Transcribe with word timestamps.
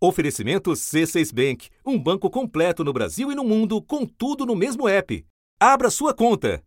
Oferecimento 0.00 0.70
C6 0.70 1.34
Bank, 1.34 1.68
um 1.84 1.98
banco 1.98 2.30
completo 2.30 2.84
no 2.84 2.92
Brasil 2.92 3.32
e 3.32 3.34
no 3.34 3.42
mundo, 3.42 3.82
com 3.82 4.06
tudo 4.06 4.46
no 4.46 4.54
mesmo 4.54 4.88
app. 4.88 5.26
Abra 5.58 5.90
sua 5.90 6.14
conta. 6.14 6.62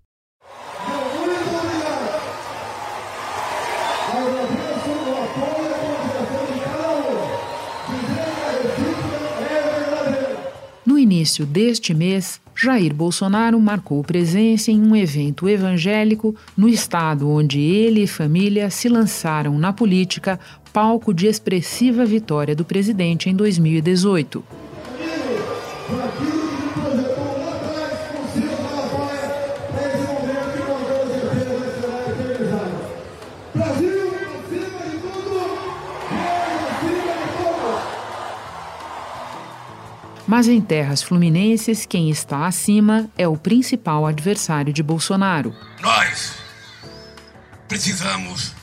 No 10.85 10.97
início 10.97 11.45
deste 11.45 11.93
mês, 11.93 12.41
Jair 12.53 12.93
Bolsonaro 12.93 13.59
marcou 13.59 14.03
presença 14.03 14.71
em 14.71 14.81
um 14.81 14.95
evento 14.95 15.47
evangélico 15.47 16.35
no 16.55 16.67
estado 16.67 17.29
onde 17.29 17.59
ele 17.59 18.03
e 18.03 18.07
família 18.07 18.69
se 18.69 18.89
lançaram 18.89 19.57
na 19.57 19.71
política 19.71 20.39
palco 20.71 21.13
de 21.13 21.27
expressiva 21.27 22.05
vitória 22.05 22.55
do 22.55 22.63
presidente 22.63 23.29
em 23.29 23.35
2018. 23.35 24.43
Mas 40.27 40.47
em 40.47 40.61
terras 40.61 41.03
fluminenses, 41.03 41.85
quem 41.85 42.09
está 42.09 42.47
acima 42.47 43.09
é 43.17 43.27
o 43.27 43.35
principal 43.35 44.07
adversário 44.07 44.71
de 44.71 44.81
Bolsonaro. 44.81 45.53
Nós 45.81 46.35
precisamos 47.67 48.53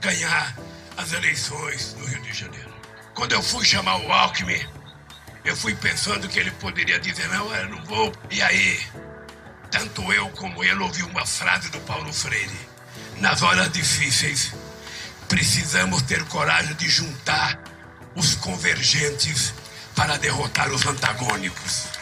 ganhar 0.00 0.56
as 0.96 1.12
eleições 1.12 1.94
no 1.98 2.06
Rio 2.06 2.20
de 2.22 2.32
Janeiro. 2.32 2.74
Quando 3.14 3.32
eu 3.32 3.42
fui 3.42 3.64
chamar 3.64 3.96
o 3.96 4.12
Alckmin, 4.12 4.66
eu 5.44 5.56
fui 5.56 5.74
pensando 5.74 6.28
que 6.28 6.38
ele 6.38 6.50
poderia 6.52 6.98
dizer: 6.98 7.28
não, 7.28 7.54
eu 7.54 7.68
não 7.68 7.84
vou. 7.84 8.12
E 8.30 8.42
aí, 8.42 8.80
tanto 9.70 10.12
eu 10.12 10.28
como 10.30 10.64
ele 10.64 10.80
ouvi 10.80 11.02
uma 11.02 11.24
frase 11.24 11.70
do 11.70 11.80
Paulo 11.80 12.12
Freire: 12.12 12.68
nas 13.18 13.42
horas 13.42 13.70
difíceis, 13.70 14.52
precisamos 15.28 16.02
ter 16.02 16.24
coragem 16.24 16.74
de 16.74 16.88
juntar 16.88 17.58
os 18.14 18.34
convergentes 18.36 19.54
para 19.94 20.16
derrotar 20.18 20.70
os 20.70 20.84
antagônicos 20.86 21.95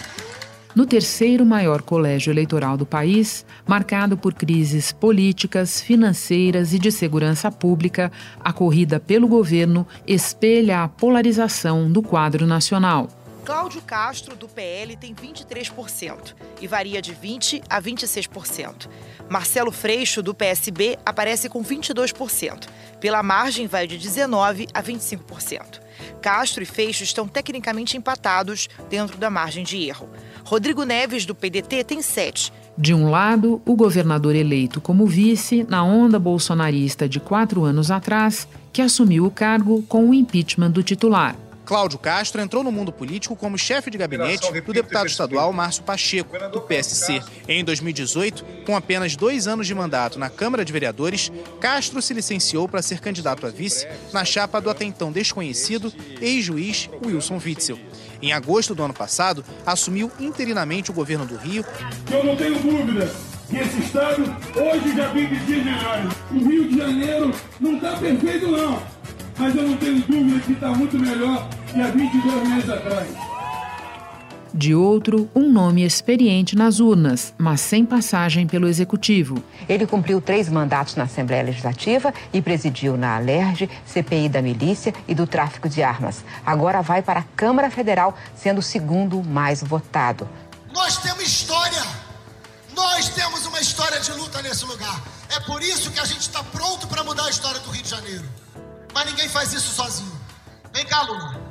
no 0.74 0.84
terceiro 0.84 1.46
maior 1.46 1.82
colégio 1.82 2.32
eleitoral 2.32 2.76
do 2.76 2.84
país, 2.84 3.46
marcado 3.66 4.16
por 4.16 4.34
crises 4.34 4.92
políticas, 4.92 5.80
financeiras 5.80 6.72
e 6.72 6.78
de 6.78 6.90
segurança 6.90 7.50
pública, 7.50 8.10
a 8.40 8.52
corrida 8.52 8.98
pelo 8.98 9.28
governo 9.28 9.86
espelha 10.06 10.82
a 10.82 10.88
polarização 10.88 11.90
do 11.90 12.02
quadro 12.02 12.46
nacional. 12.46 13.08
Cláudio 13.44 13.82
Castro, 13.82 14.34
do 14.34 14.48
PL, 14.48 14.96
tem 14.96 15.14
23% 15.14 16.34
e 16.62 16.66
varia 16.66 17.02
de 17.02 17.14
20% 17.14 17.62
a 17.68 17.80
26%. 17.80 18.88
Marcelo 19.28 19.70
Freixo, 19.70 20.22
do 20.22 20.34
PSB, 20.34 20.98
aparece 21.04 21.48
com 21.50 21.62
22%. 21.62 22.66
Pela 22.98 23.22
margem, 23.22 23.66
vai 23.66 23.86
de 23.86 23.98
19% 23.98 24.70
a 24.72 24.82
25%. 24.82 25.80
Castro 26.22 26.62
e 26.62 26.66
Freixo 26.66 27.04
estão 27.04 27.28
tecnicamente 27.28 27.98
empatados 27.98 28.68
dentro 28.88 29.18
da 29.18 29.28
margem 29.28 29.62
de 29.62 29.76
erro. 29.86 30.08
Rodrigo 30.44 30.84
Neves, 30.84 31.24
do 31.24 31.34
PDT, 31.34 31.84
tem 31.84 32.00
7%. 32.00 32.52
De 32.76 32.92
um 32.92 33.08
lado, 33.08 33.62
o 33.64 33.76
governador 33.76 34.34
eleito 34.34 34.80
como 34.80 35.06
vice 35.06 35.64
na 35.68 35.84
onda 35.84 36.18
bolsonarista 36.18 37.08
de 37.08 37.20
quatro 37.20 37.64
anos 37.64 37.90
atrás, 37.90 38.48
que 38.72 38.82
assumiu 38.82 39.24
o 39.24 39.30
cargo 39.30 39.82
com 39.88 40.10
o 40.10 40.14
impeachment 40.14 40.72
do 40.72 40.82
titular. 40.82 41.36
Cláudio 41.64 41.98
Castro 41.98 42.42
entrou 42.42 42.62
no 42.62 42.70
mundo 42.70 42.92
político 42.92 43.34
como 43.34 43.56
chefe 43.56 43.90
de 43.90 43.96
gabinete 43.96 44.52
do 44.52 44.72
deputado 44.72 45.06
estadual 45.06 45.52
Márcio 45.52 45.82
Pacheco, 45.82 46.36
do 46.50 46.60
PSC. 46.60 47.22
Em 47.48 47.64
2018, 47.64 48.44
com 48.66 48.76
apenas 48.76 49.16
dois 49.16 49.48
anos 49.48 49.66
de 49.66 49.74
mandato 49.74 50.18
na 50.18 50.28
Câmara 50.28 50.64
de 50.64 50.72
Vereadores, 50.72 51.32
Castro 51.60 52.02
se 52.02 52.12
licenciou 52.12 52.68
para 52.68 52.82
ser 52.82 53.00
candidato 53.00 53.46
a 53.46 53.50
vice 53.50 53.88
na 54.12 54.24
chapa 54.24 54.60
do 54.60 54.68
até 54.68 54.84
então 54.84 55.10
desconhecido 55.10 55.90
ex-juiz 56.20 56.90
Wilson 57.02 57.40
Witzel. 57.42 57.78
Em 58.24 58.32
agosto 58.32 58.74
do 58.74 58.82
ano 58.82 58.94
passado, 58.94 59.44
assumiu 59.66 60.10
interinamente 60.18 60.90
o 60.90 60.94
governo 60.94 61.26
do 61.26 61.36
Rio. 61.36 61.62
Eu 62.10 62.24
não 62.24 62.34
tenho 62.34 62.58
dúvida 62.58 63.14
que 63.50 63.58
esse 63.58 63.80
estado 63.80 64.22
hoje 64.56 64.96
já 64.96 65.08
vive 65.08 65.36
dias 65.44 65.62
melhores. 65.62 66.10
O 66.30 66.38
Rio 66.38 66.66
de 66.66 66.78
Janeiro 66.78 67.34
não 67.60 67.74
está 67.74 67.94
perfeito, 67.98 68.50
não 68.50 68.82
mas 69.38 69.54
eu 69.54 69.62
não 69.68 69.76
tenho 69.76 69.98
dúvida 70.00 70.40
que 70.40 70.52
está 70.52 70.68
muito 70.68 70.98
melhor 70.98 71.48
que 71.70 71.80
há 71.80 71.88
22 71.88 72.48
meses 72.48 72.70
atrás. 72.70 73.33
De 74.56 74.72
outro, 74.72 75.28
um 75.34 75.50
nome 75.50 75.84
experiente 75.84 76.54
nas 76.54 76.78
urnas, 76.78 77.34
mas 77.36 77.60
sem 77.60 77.84
passagem 77.84 78.46
pelo 78.46 78.68
executivo. 78.68 79.42
Ele 79.68 79.84
cumpriu 79.84 80.20
três 80.20 80.48
mandatos 80.48 80.94
na 80.94 81.02
Assembleia 81.02 81.42
Legislativa 81.42 82.14
e 82.32 82.40
presidiu 82.40 82.96
na 82.96 83.16
Alerj, 83.16 83.68
CPI 83.84 84.28
da 84.28 84.40
milícia 84.40 84.94
e 85.08 85.14
do 85.14 85.26
tráfico 85.26 85.68
de 85.68 85.82
armas. 85.82 86.24
Agora 86.46 86.82
vai 86.82 87.02
para 87.02 87.18
a 87.18 87.24
Câmara 87.34 87.68
Federal, 87.68 88.16
sendo 88.36 88.58
o 88.58 88.62
segundo 88.62 89.24
mais 89.24 89.60
votado. 89.60 90.28
Nós 90.72 90.98
temos 90.98 91.24
história. 91.24 91.82
Nós 92.76 93.08
temos 93.08 93.44
uma 93.46 93.58
história 93.58 93.98
de 93.98 94.12
luta 94.12 94.40
nesse 94.40 94.64
lugar. 94.66 95.02
É 95.34 95.40
por 95.40 95.64
isso 95.64 95.90
que 95.90 95.98
a 95.98 96.04
gente 96.04 96.20
está 96.20 96.44
pronto 96.44 96.86
para 96.86 97.02
mudar 97.02 97.24
a 97.24 97.30
história 97.30 97.58
do 97.58 97.70
Rio 97.72 97.82
de 97.82 97.90
Janeiro. 97.90 98.24
Mas 98.94 99.06
ninguém 99.06 99.28
faz 99.28 99.52
isso 99.52 99.74
sozinho. 99.74 100.12
Vem 100.72 100.86
cá, 100.86 101.02
Lula. 101.02 101.43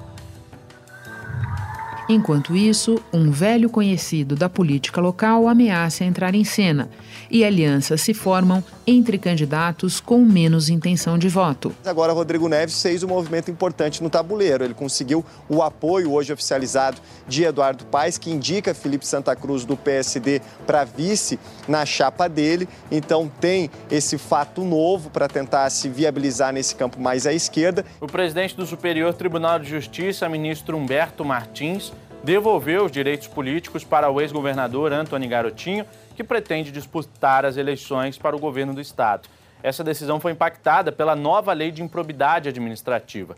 Enquanto 2.10 2.56
isso, 2.56 3.00
um 3.14 3.32
velho 3.32 3.70
conhecido 3.70 4.36
da 4.36 4.50
política 4.50 5.00
local 5.00 5.48
ameaça 5.48 6.04
entrar 6.04 6.36
em 6.36 6.44
cena 6.44 6.90
e 7.34 7.44
alianças 7.44 8.00
se 8.00 8.14
formam 8.14 8.64
entre 8.86 9.18
candidatos 9.18 10.00
com 10.00 10.24
menos 10.24 10.70
intenção 10.70 11.18
de 11.18 11.28
voto. 11.28 11.76
Agora, 11.84 12.14
Rodrigo 12.14 12.48
Neves 12.48 12.80
fez 12.80 13.02
um 13.02 13.08
movimento 13.08 13.50
importante 13.50 14.04
no 14.04 14.10
tabuleiro. 14.10 14.64
Ele 14.64 14.76
conseguiu 14.76 15.26
o 15.50 15.64
apoio, 15.64 16.12
hoje 16.12 16.32
oficializado, 16.32 17.02
de 17.28 17.44
Eduardo 17.44 17.86
Paes, 17.86 18.20
que 18.20 18.30
indica 18.30 18.76
Felipe 18.76 19.08
Santa 19.08 19.36
Cruz 19.36 19.66
do 19.66 19.76
PSD 19.76 20.42
para 20.68 20.84
vice 20.84 21.40
na 21.68 21.88
chapa 21.88 22.30
dele. 22.30 22.70
Então, 22.92 23.32
tem 23.42 23.72
esse 23.90 24.20
fato 24.20 24.64
novo 24.64 25.10
para 25.10 25.28
tentar 25.28 25.68
se 25.72 25.90
viabilizar 25.90 26.54
nesse 26.54 26.76
campo 26.76 27.02
mais 27.02 27.26
à 27.26 27.34
esquerda. 27.34 27.84
O 28.00 28.06
presidente 28.06 28.56
do 28.56 28.68
Superior 28.68 29.12
Tribunal 29.16 29.58
de 29.58 29.68
Justiça, 29.68 30.30
ministro 30.30 30.78
Humberto 30.78 31.26
Martins, 31.26 31.92
devolveu 32.24 32.86
os 32.86 32.92
direitos 32.92 33.28
políticos 33.28 33.84
para 33.84 34.10
o 34.10 34.22
ex-governador 34.22 34.94
Antônio 34.94 35.30
Garotinho 35.30 35.86
que 36.16 36.24
pretende 36.24 36.72
disputar 36.72 37.46
as 37.46 37.58
eleições 37.58 38.18
para 38.18 38.36
o 38.36 38.40
governo 38.40 38.74
do 38.74 38.82
estado. 38.82 39.28
Essa 39.62 39.84
decisão 39.84 40.20
foi 40.20 40.32
impactada 40.32 40.92
pela 40.92 41.16
nova 41.16 41.54
lei 41.54 41.72
de 41.72 41.82
improbidade 41.82 42.50
administrativa. 42.50 43.36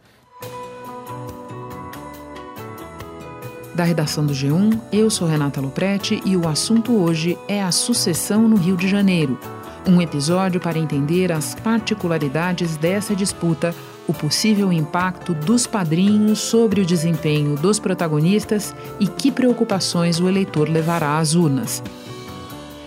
Da 3.75 3.83
redação 3.83 4.25
do 4.25 4.33
G1, 4.33 4.79
eu 4.91 5.09
sou 5.09 5.27
Renata 5.27 5.59
Loprete 5.59 6.21
e 6.25 6.37
o 6.37 6.47
assunto 6.47 6.95
hoje 6.95 7.37
é 7.45 7.61
a 7.61 7.71
sucessão 7.71 8.47
no 8.47 8.55
Rio 8.55 8.77
de 8.77 8.87
Janeiro. 8.87 9.37
Um 9.85 10.01
episódio 10.01 10.61
para 10.61 10.79
entender 10.79 11.31
as 11.31 11.53
particularidades 11.55 12.77
dessa 12.77 13.13
disputa, 13.13 13.75
o 14.07 14.13
possível 14.13 14.71
impacto 14.71 15.33
dos 15.33 15.65
padrinhos 15.65 16.39
sobre 16.39 16.81
o 16.81 16.85
desempenho 16.85 17.55
dos 17.55 17.79
protagonistas 17.79 18.73
e 18.99 19.07
que 19.07 19.31
preocupações 19.31 20.19
o 20.19 20.27
eleitor 20.27 20.69
levará 20.69 21.17
às 21.17 21.35
urnas. 21.35 21.81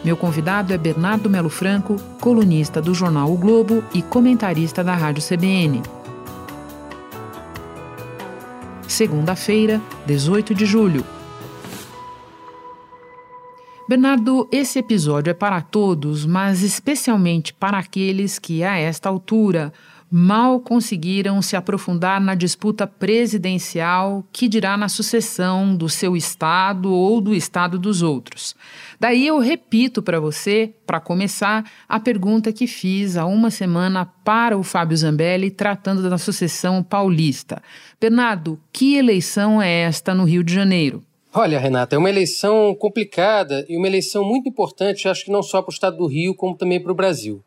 Meu 0.04 0.16
convidado 0.16 0.72
é 0.72 0.78
Bernardo 0.78 1.28
Melo 1.28 1.50
Franco, 1.50 1.96
colunista 2.20 2.80
do 2.80 2.94
jornal 2.94 3.32
O 3.32 3.36
Globo 3.36 3.82
e 3.92 4.00
comentarista 4.00 4.84
da 4.84 4.94
Rádio 4.94 5.22
CBN. 5.22 5.82
Segunda-feira, 8.86 9.80
18 10.06 10.54
de 10.54 10.64
julho. 10.64 11.04
Bernardo, 13.88 14.46
esse 14.52 14.78
episódio 14.78 15.30
é 15.30 15.34
para 15.34 15.62
todos, 15.62 16.26
mas 16.26 16.62
especialmente 16.62 17.54
para 17.54 17.78
aqueles 17.78 18.38
que, 18.38 18.62
a 18.62 18.76
esta 18.76 19.08
altura, 19.08 19.72
mal 20.10 20.60
conseguiram 20.60 21.40
se 21.42 21.56
aprofundar 21.56 22.20
na 22.20 22.34
disputa 22.34 22.86
presidencial 22.86 24.24
que 24.32 24.48
dirá 24.48 24.76
na 24.76 24.88
sucessão 24.88 25.76
do 25.76 25.88
seu 25.88 26.16
estado 26.16 26.92
ou 26.92 27.20
do 27.20 27.34
estado 27.34 27.78
dos 27.78 28.02
outros. 28.02 28.54
Daí 28.98 29.26
eu 29.26 29.38
repito 29.38 30.02
para 30.02 30.18
você, 30.18 30.72
para 30.86 31.00
começar, 31.00 31.70
a 31.88 32.00
pergunta 32.00 32.52
que 32.52 32.66
fiz 32.66 33.16
há 33.16 33.26
uma 33.26 33.50
semana 33.50 34.06
para 34.24 34.56
o 34.56 34.62
Fábio 34.62 34.96
Zambelli, 34.96 35.50
tratando 35.50 36.08
da 36.08 36.18
sucessão 36.18 36.82
paulista. 36.82 37.62
Bernardo, 38.00 38.58
que 38.72 38.96
eleição 38.96 39.60
é 39.60 39.82
esta 39.82 40.14
no 40.14 40.24
Rio 40.24 40.42
de 40.42 40.52
Janeiro? 40.52 41.02
Olha, 41.34 41.60
Renata, 41.60 41.94
é 41.94 41.98
uma 41.98 42.08
eleição 42.08 42.74
complicada 42.74 43.64
e 43.68 43.76
uma 43.76 43.86
eleição 43.86 44.24
muito 44.24 44.48
importante, 44.48 45.08
acho 45.08 45.26
que 45.26 45.30
não 45.30 45.42
só 45.42 45.60
para 45.60 45.70
o 45.70 45.74
estado 45.74 45.98
do 45.98 46.06
Rio, 46.06 46.34
como 46.34 46.56
também 46.56 46.82
para 46.82 46.90
o 46.90 46.94
Brasil. 46.94 47.44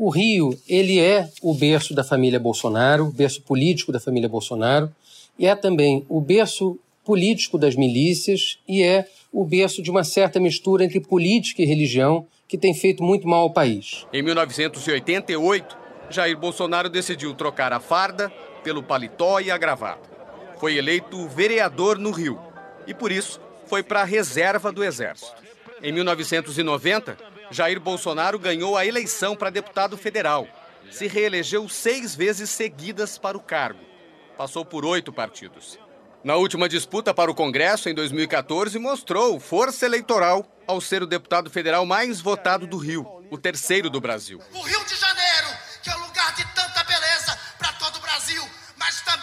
O 0.00 0.10
Rio, 0.10 0.56
ele 0.68 1.00
é 1.00 1.28
o 1.42 1.52
berço 1.52 1.92
da 1.92 2.04
família 2.04 2.38
Bolsonaro, 2.38 3.08
o 3.08 3.12
berço 3.12 3.42
político 3.42 3.90
da 3.90 3.98
família 3.98 4.28
Bolsonaro, 4.28 4.94
e 5.36 5.44
é 5.44 5.56
também 5.56 6.06
o 6.08 6.20
berço 6.20 6.78
político 7.04 7.58
das 7.58 7.74
milícias 7.74 8.60
e 8.68 8.80
é 8.80 9.08
o 9.32 9.44
berço 9.44 9.82
de 9.82 9.90
uma 9.90 10.04
certa 10.04 10.38
mistura 10.38 10.84
entre 10.84 11.00
política 11.00 11.62
e 11.62 11.66
religião 11.66 12.24
que 12.46 12.56
tem 12.56 12.72
feito 12.72 13.02
muito 13.02 13.26
mal 13.26 13.40
ao 13.40 13.50
país. 13.50 14.06
Em 14.12 14.22
1988, 14.22 15.76
Jair 16.10 16.38
Bolsonaro 16.38 16.88
decidiu 16.88 17.34
trocar 17.34 17.72
a 17.72 17.80
farda 17.80 18.32
pelo 18.62 18.84
paletó 18.84 19.40
e 19.40 19.50
a 19.50 19.58
gravata. 19.58 20.08
Foi 20.60 20.76
eleito 20.76 21.26
vereador 21.26 21.98
no 21.98 22.12
Rio 22.12 22.38
e, 22.86 22.94
por 22.94 23.10
isso, 23.10 23.40
foi 23.66 23.82
para 23.82 24.02
a 24.02 24.04
reserva 24.04 24.70
do 24.70 24.84
Exército. 24.84 25.34
Em 25.82 25.90
1990, 25.90 27.18
Jair 27.50 27.80
Bolsonaro 27.80 28.38
ganhou 28.38 28.76
a 28.76 28.84
eleição 28.84 29.34
para 29.34 29.50
deputado 29.50 29.96
federal. 29.96 30.46
Se 30.90 31.06
reelegeu 31.06 31.68
seis 31.68 32.14
vezes 32.14 32.50
seguidas 32.50 33.18
para 33.18 33.36
o 33.36 33.40
cargo. 33.40 33.80
Passou 34.36 34.64
por 34.64 34.84
oito 34.84 35.12
partidos. 35.12 35.78
Na 36.22 36.36
última 36.36 36.68
disputa 36.68 37.14
para 37.14 37.30
o 37.30 37.34
Congresso, 37.34 37.88
em 37.88 37.94
2014, 37.94 38.78
mostrou 38.78 39.38
força 39.38 39.86
eleitoral 39.86 40.46
ao 40.66 40.80
ser 40.80 41.02
o 41.02 41.06
deputado 41.06 41.48
federal 41.48 41.86
mais 41.86 42.20
votado 42.20 42.66
do 42.66 42.76
Rio, 42.76 43.06
o 43.30 43.38
terceiro 43.38 43.88
do 43.88 44.00
Brasil. 44.00 44.40
O 44.52 44.62
Rio 44.62 44.84
de 44.84 44.96
Janeiro, 44.96 45.48
que 45.82 45.90
é 45.90 45.94
lugar 45.94 46.34
de 46.34 46.44
tanta 46.54 46.82
beleza 46.84 47.38
para 47.58 47.72
todo 47.74 47.96
o 47.96 48.00
Brasil, 48.00 48.42
mas 48.76 49.00
também 49.02 49.17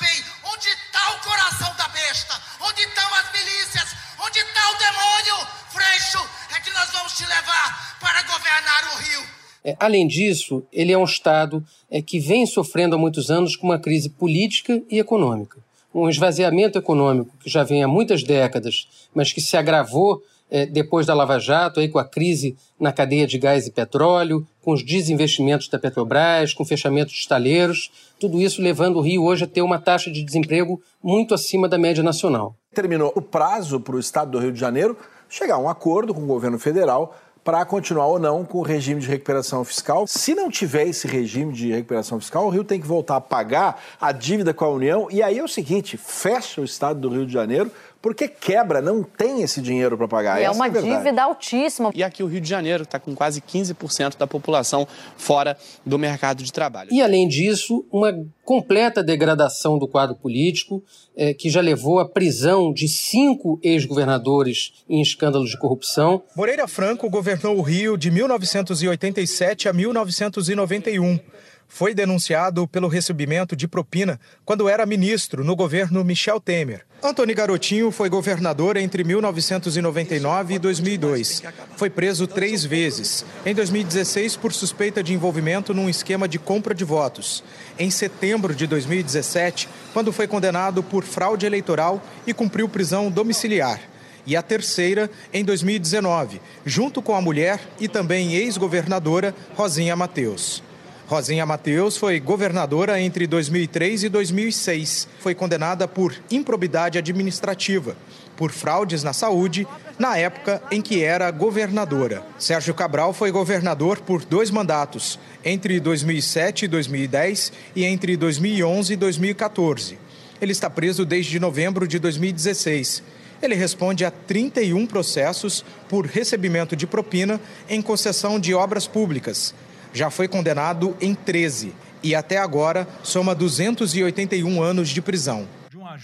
além 9.80 10.08
disso, 10.08 10.64
ele 10.72 10.92
é 10.92 10.98
um 10.98 11.04
Estado 11.04 11.64
é, 11.90 12.02
que 12.02 12.20
vem 12.20 12.46
sofrendo 12.46 12.96
há 12.96 12.98
muitos 12.98 13.32
anos 13.32 13.56
com 13.56 13.68
uma 13.68 13.80
crise 13.80 14.10
política 14.10 14.82
e 14.90 15.00
econômica. 15.00 15.58
Um 15.94 16.10
esvaziamento 16.10 16.78
econômico 16.78 17.32
que 17.40 17.50
já 17.50 17.64
vem 17.64 17.84
há 17.84 17.88
muitas 17.88 18.22
décadas, 18.22 18.88
mas 19.14 19.32
que 19.32 19.42
se 19.42 19.56
agravou 19.56 20.22
é, 20.52 20.66
depois 20.66 21.06
da 21.06 21.14
Lava 21.14 21.40
Jato, 21.40 21.80
aí 21.80 21.90
com 21.90 21.98
a 21.98 22.06
crise 22.06 22.56
na 22.80 22.92
cadeia 22.92 23.26
de 23.26 23.38
gás 23.38 23.66
e 23.66 23.72
petróleo, 23.72 24.46
com 24.62 24.74
os 24.74 24.84
desinvestimentos 24.84 25.68
da 25.68 25.80
Petrobras, 25.80 26.54
com 26.54 26.64
o 26.64 26.66
fechamento 26.66 27.12
de 27.12 27.18
estaleiros, 27.18 27.90
tudo 28.20 28.40
isso 28.42 28.62
levando 28.62 28.98
o 28.98 29.02
Rio 29.02 29.24
hoje 29.24 29.46
a 29.46 29.48
ter 29.48 29.62
uma 29.62 29.80
taxa 29.80 30.12
de 30.12 30.24
desemprego 30.24 30.82
muito 31.02 31.34
acima 31.34 31.68
da 31.68 31.78
média 31.78 32.04
nacional. 32.04 32.56
Terminou 32.74 33.12
o 33.16 33.22
prazo 33.22 33.80
para 33.80 33.96
o 33.96 34.00
Estado 34.00 34.32
do 34.32 34.40
Rio 34.40 34.52
de 34.52 34.60
Janeiro 34.60 34.98
chegar 35.30 35.56
a 35.56 35.60
um 35.60 35.70
acordo 35.70 36.14
com 36.14 36.22
o 36.22 36.28
governo 36.28 36.60
federal 36.60 37.16
para 37.46 37.64
continuar 37.64 38.08
ou 38.08 38.18
não 38.18 38.44
com 38.44 38.58
o 38.58 38.64
regime 38.64 39.00
de 39.00 39.08
recuperação 39.08 39.64
fiscal. 39.64 40.08
Se 40.08 40.34
não 40.34 40.50
tiver 40.50 40.88
esse 40.88 41.08
regime 41.08 41.54
de 41.54 41.72
recuperação 41.72 42.20
fiscal, 42.20 42.48
o 42.48 42.50
Rio 42.50 42.64
tem 42.64 42.82
que 42.82 42.88
voltar 42.88 43.18
a 43.18 43.22
pagar 43.22 43.80
a 44.02 44.12
dívida 44.12 44.52
com 44.52 44.66
a 44.66 44.70
União. 44.70 45.08
E 45.12 45.22
aí 45.22 45.38
é 45.38 45.44
o 45.44 45.48
seguinte: 45.48 45.96
fecha 45.96 46.60
o 46.60 46.66
Estado 46.66 47.00
do 47.00 47.08
Rio 47.08 47.24
de 47.24 47.32
Janeiro 47.32 47.72
porque 48.06 48.28
quebra, 48.28 48.84
não 48.84 49.02
tem 49.02 49.42
esse 49.42 49.60
dinheiro 49.60 49.98
para 49.98 50.08
pagar. 50.08 50.40
E 50.40 50.44
é 50.44 50.46
Essa 50.46 50.54
uma 50.54 50.68
é 50.68 50.70
dívida 50.70 51.24
altíssima. 51.24 51.90
E 51.92 52.04
aqui 52.04 52.22
o 52.22 52.28
Rio 52.28 52.40
de 52.40 52.48
Janeiro 52.48 52.84
está 52.84 53.00
com 53.00 53.16
quase 53.16 53.42
15% 53.42 54.16
da 54.16 54.28
população 54.28 54.88
fora 55.18 55.58
do 55.84 55.98
mercado 55.98 56.44
de 56.44 56.54
trabalho. 56.54 56.94
E, 56.94 57.02
além 57.02 57.28
disso, 57.28 57.84
uma 57.92 58.14
completa 58.44 59.04
degradação 59.04 59.80
do 59.80 59.88
quadro 59.88 60.16
político, 60.16 60.84
eh, 61.18 61.34
que 61.34 61.50
já 61.50 61.62
levou 61.62 61.98
à 61.98 62.08
prisão 62.08 62.72
de 62.72 62.88
cinco 62.88 63.60
ex-governadores 63.64 64.86
em 64.88 65.02
escândalos 65.02 65.50
de 65.50 65.58
corrupção. 65.58 66.22
Moreira 66.36 66.68
Franco 66.68 67.10
governou 67.10 67.58
o 67.58 67.64
Rio 67.64 67.98
de 67.98 68.12
1987 68.12 69.68
a 69.68 69.74
1991. 69.74 71.20
Foi 71.68 71.94
denunciado 71.94 72.68
pelo 72.68 72.88
recebimento 72.88 73.56
de 73.56 73.68
propina 73.68 74.20
quando 74.46 74.70
era 74.70 74.86
ministro 74.86 75.44
no 75.44 75.56
governo 75.56 76.04
Michel 76.04 76.40
Temer. 76.40 76.86
Antony 77.04 77.34
Garotinho 77.34 77.92
foi 77.92 78.10
governador 78.10 78.78
entre 78.78 79.04
1999 79.04 80.56
e 80.56 80.60
2002. 80.60 81.44
Foi 81.76 81.90
preso 81.90 82.26
três 82.26 82.64
vezes. 82.64 83.26
Em 83.46 83.54
2016, 83.54 84.38
por 84.38 84.54
suspeita 84.54 85.04
de 85.04 85.14
envolvimento 85.14 85.74
num 85.74 85.90
esquema 85.90 86.28
de 86.28 86.40
compra 86.40 86.74
de 86.74 86.84
votos. 86.84 87.44
Em 87.78 87.92
setembro 87.92 88.56
de 88.56 88.66
2017, 88.66 89.70
quando 89.94 90.14
foi 90.14 90.28
condenado 90.28 90.82
por 90.82 91.04
fraude 91.04 91.46
eleitoral 91.46 92.02
e 92.26 92.34
cumpriu 92.34 92.70
prisão 92.70 93.12
domiciliar 93.12 93.82
e 94.26 94.36
a 94.36 94.42
terceira 94.42 95.10
em 95.32 95.44
2019, 95.44 96.42
junto 96.66 97.02
com 97.02 97.16
a 97.16 97.22
mulher 97.22 97.60
e 97.80 97.88
também 97.88 98.34
ex-governadora 98.34 99.36
Rosinha 99.56 99.96
Mateus. 99.96 100.64
Rosinha 101.08 101.46
Mateus 101.46 101.98
foi 101.98 102.20
governadora 102.20 103.00
entre 103.00 103.28
2003 103.28 104.06
e 104.06 104.10
2006. 104.10 105.08
Foi 105.20 105.36
condenada 105.36 105.88
por 105.88 106.16
improbidade 106.32 106.98
administrativa, 106.98 107.96
por 108.36 108.52
fraudes 108.52 109.04
na 109.04 109.14
saúde, 109.14 109.68
na 110.00 110.18
época 110.18 110.64
em 110.72 110.82
que 110.82 111.04
era 111.04 111.30
governadora. 111.30 112.26
Sérgio 112.40 112.74
Cabral 112.74 113.14
foi 113.14 113.32
governador 113.32 114.00
por 114.00 114.26
dois 114.26 114.50
mandatos, 114.50 115.20
entre 115.44 115.80
2007 115.80 116.66
e 116.66 116.68
2010 116.68 117.54
e 117.76 117.86
entre 117.86 118.18
2011 118.18 118.94
e 118.94 118.96
2014. 118.96 120.00
Ele 120.42 120.52
está 120.52 120.72
preso 120.72 121.06
desde 121.06 121.40
novembro 121.40 121.88
de 121.88 122.00
2016. 122.00 123.04
Ele 123.44 123.54
responde 123.54 124.04
a 124.04 124.10
31 124.10 124.88
processos 124.88 125.64
por 125.88 126.08
recebimento 126.08 126.76
de 126.76 126.88
propina 126.88 127.40
em 127.70 127.80
concessão 127.80 128.40
de 128.40 128.56
obras 128.56 128.88
públicas. 128.88 129.54
Já 129.96 130.10
foi 130.10 130.28
condenado 130.28 130.94
em 131.00 131.16
13 131.16 131.74
e 132.04 132.14
até 132.14 132.38
agora 132.38 132.86
soma 133.02 133.34
281 133.34 134.62
anos 134.62 134.90
de 134.90 135.02
prisão. 135.02 135.48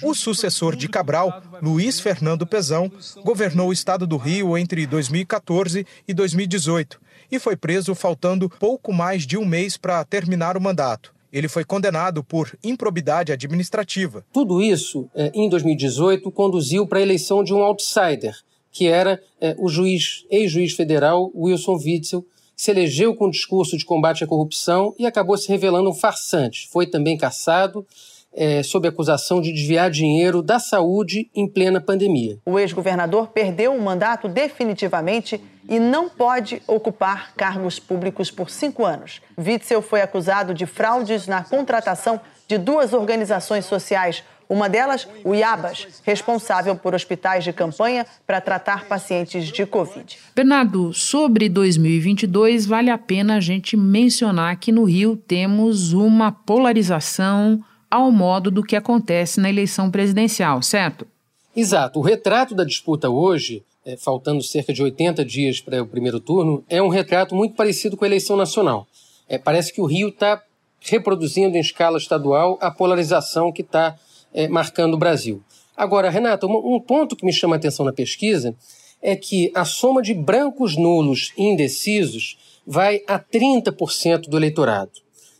O 0.01 0.15
sucessor 0.15 0.77
de 0.77 0.87
Cabral, 0.87 1.43
Luiz 1.61 1.99
Fernando 1.99 2.47
Pezão, 2.47 2.89
governou 3.21 3.67
o 3.67 3.73
estado 3.73 4.07
do 4.07 4.15
Rio 4.15 4.57
entre 4.57 4.87
2014 4.87 5.85
e 6.07 6.13
2018 6.13 7.01
e 7.29 7.37
foi 7.37 7.57
preso 7.57 7.93
faltando 7.93 8.49
pouco 8.49 8.93
mais 8.93 9.27
de 9.27 9.37
um 9.37 9.43
mês 9.45 9.75
para 9.75 10.05
terminar 10.05 10.55
o 10.55 10.61
mandato. 10.61 11.13
Ele 11.31 11.49
foi 11.49 11.65
condenado 11.65 12.23
por 12.23 12.57
improbidade 12.63 13.33
administrativa. 13.33 14.25
Tudo 14.31 14.61
isso, 14.61 15.09
eh, 15.13 15.31
em 15.33 15.49
2018, 15.49 16.31
conduziu 16.31 16.87
para 16.87 16.99
a 16.99 17.01
eleição 17.01 17.43
de 17.43 17.53
um 17.53 17.59
outsider, 17.59 18.37
que 18.71 18.87
era 18.87 19.21
eh, 19.41 19.55
o 19.59 19.67
juiz, 19.67 20.25
ex-juiz 20.29 20.73
federal 20.73 21.29
Wilson 21.35 21.75
Witzel, 21.75 22.25
se 22.61 22.69
elegeu 22.69 23.15
com 23.15 23.25
um 23.25 23.29
discurso 23.31 23.75
de 23.75 23.83
combate 23.83 24.23
à 24.23 24.27
corrupção 24.27 24.93
e 24.99 25.07
acabou 25.07 25.35
se 25.35 25.49
revelando 25.49 25.89
um 25.89 25.95
farsante. 25.95 26.69
Foi 26.71 26.85
também 26.85 27.17
caçado 27.17 27.83
eh, 28.31 28.61
sob 28.61 28.87
acusação 28.87 29.41
de 29.41 29.51
desviar 29.51 29.89
dinheiro 29.89 30.43
da 30.43 30.59
saúde 30.59 31.27
em 31.33 31.47
plena 31.47 31.81
pandemia. 31.81 32.37
O 32.45 32.59
ex-governador 32.59 33.29
perdeu 33.29 33.73
o 33.73 33.81
mandato 33.81 34.27
definitivamente 34.27 35.41
e 35.67 35.79
não 35.79 36.07
pode 36.07 36.61
ocupar 36.67 37.33
cargos 37.35 37.79
públicos 37.79 38.29
por 38.29 38.51
cinco 38.51 38.85
anos. 38.85 39.21
Witzel 39.39 39.81
foi 39.81 40.03
acusado 40.03 40.53
de 40.53 40.67
fraudes 40.67 41.25
na 41.25 41.43
contratação 41.43 42.21
de 42.47 42.59
duas 42.59 42.93
organizações 42.93 43.65
sociais. 43.65 44.23
Uma 44.51 44.67
delas, 44.67 45.07
o 45.23 45.33
IABAS, 45.33 45.87
responsável 46.03 46.75
por 46.75 46.93
hospitais 46.93 47.41
de 47.41 47.53
campanha 47.53 48.05
para 48.27 48.41
tratar 48.41 48.85
pacientes 48.85 49.47
de 49.47 49.65
Covid. 49.65 50.17
Bernardo, 50.35 50.93
sobre 50.93 51.47
2022, 51.47 52.65
vale 52.65 52.89
a 52.89 52.97
pena 52.97 53.37
a 53.37 53.39
gente 53.39 53.77
mencionar 53.77 54.57
que 54.57 54.69
no 54.69 54.83
Rio 54.83 55.15
temos 55.15 55.93
uma 55.93 56.33
polarização 56.33 57.63
ao 57.89 58.11
modo 58.11 58.51
do 58.51 58.61
que 58.61 58.75
acontece 58.75 59.39
na 59.39 59.49
eleição 59.49 59.89
presidencial, 59.89 60.61
certo? 60.61 61.07
Exato. 61.55 61.99
O 61.99 62.01
retrato 62.01 62.53
da 62.53 62.65
disputa 62.65 63.09
hoje, 63.09 63.63
é, 63.85 63.95
faltando 63.95 64.43
cerca 64.43 64.73
de 64.73 64.83
80 64.83 65.23
dias 65.23 65.61
para 65.61 65.81
o 65.81 65.87
primeiro 65.87 66.19
turno, 66.19 66.61
é 66.69 66.83
um 66.83 66.89
retrato 66.89 67.33
muito 67.33 67.55
parecido 67.55 67.95
com 67.95 68.03
a 68.03 68.07
eleição 68.07 68.35
nacional. 68.35 68.85
É, 69.29 69.37
parece 69.37 69.71
que 69.71 69.79
o 69.79 69.85
Rio 69.85 70.09
está 70.09 70.43
reproduzindo 70.81 71.55
em 71.55 71.61
escala 71.61 71.97
estadual 71.97 72.57
a 72.59 72.69
polarização 72.69 73.49
que 73.49 73.61
está 73.61 73.95
é, 74.33 74.47
marcando 74.47 74.93
o 74.93 74.97
Brasil. 74.97 75.41
Agora, 75.75 76.09
Renata, 76.09 76.45
um, 76.45 76.79
ponto 76.79 77.15
que 77.15 77.25
me 77.25 77.33
chama 77.33 77.55
a 77.55 77.57
atenção 77.57 77.85
na 77.85 77.93
pesquisa 77.93 78.55
é 79.01 79.15
que 79.15 79.51
a 79.55 79.65
soma 79.65 80.01
de 80.01 80.13
brancos 80.13 80.77
nulos 80.77 81.33
e 81.37 81.43
indecisos 81.43 82.37
vai 82.65 83.01
a 83.07 83.19
30% 83.19 84.29
do 84.29 84.37
eleitorado. 84.37 84.91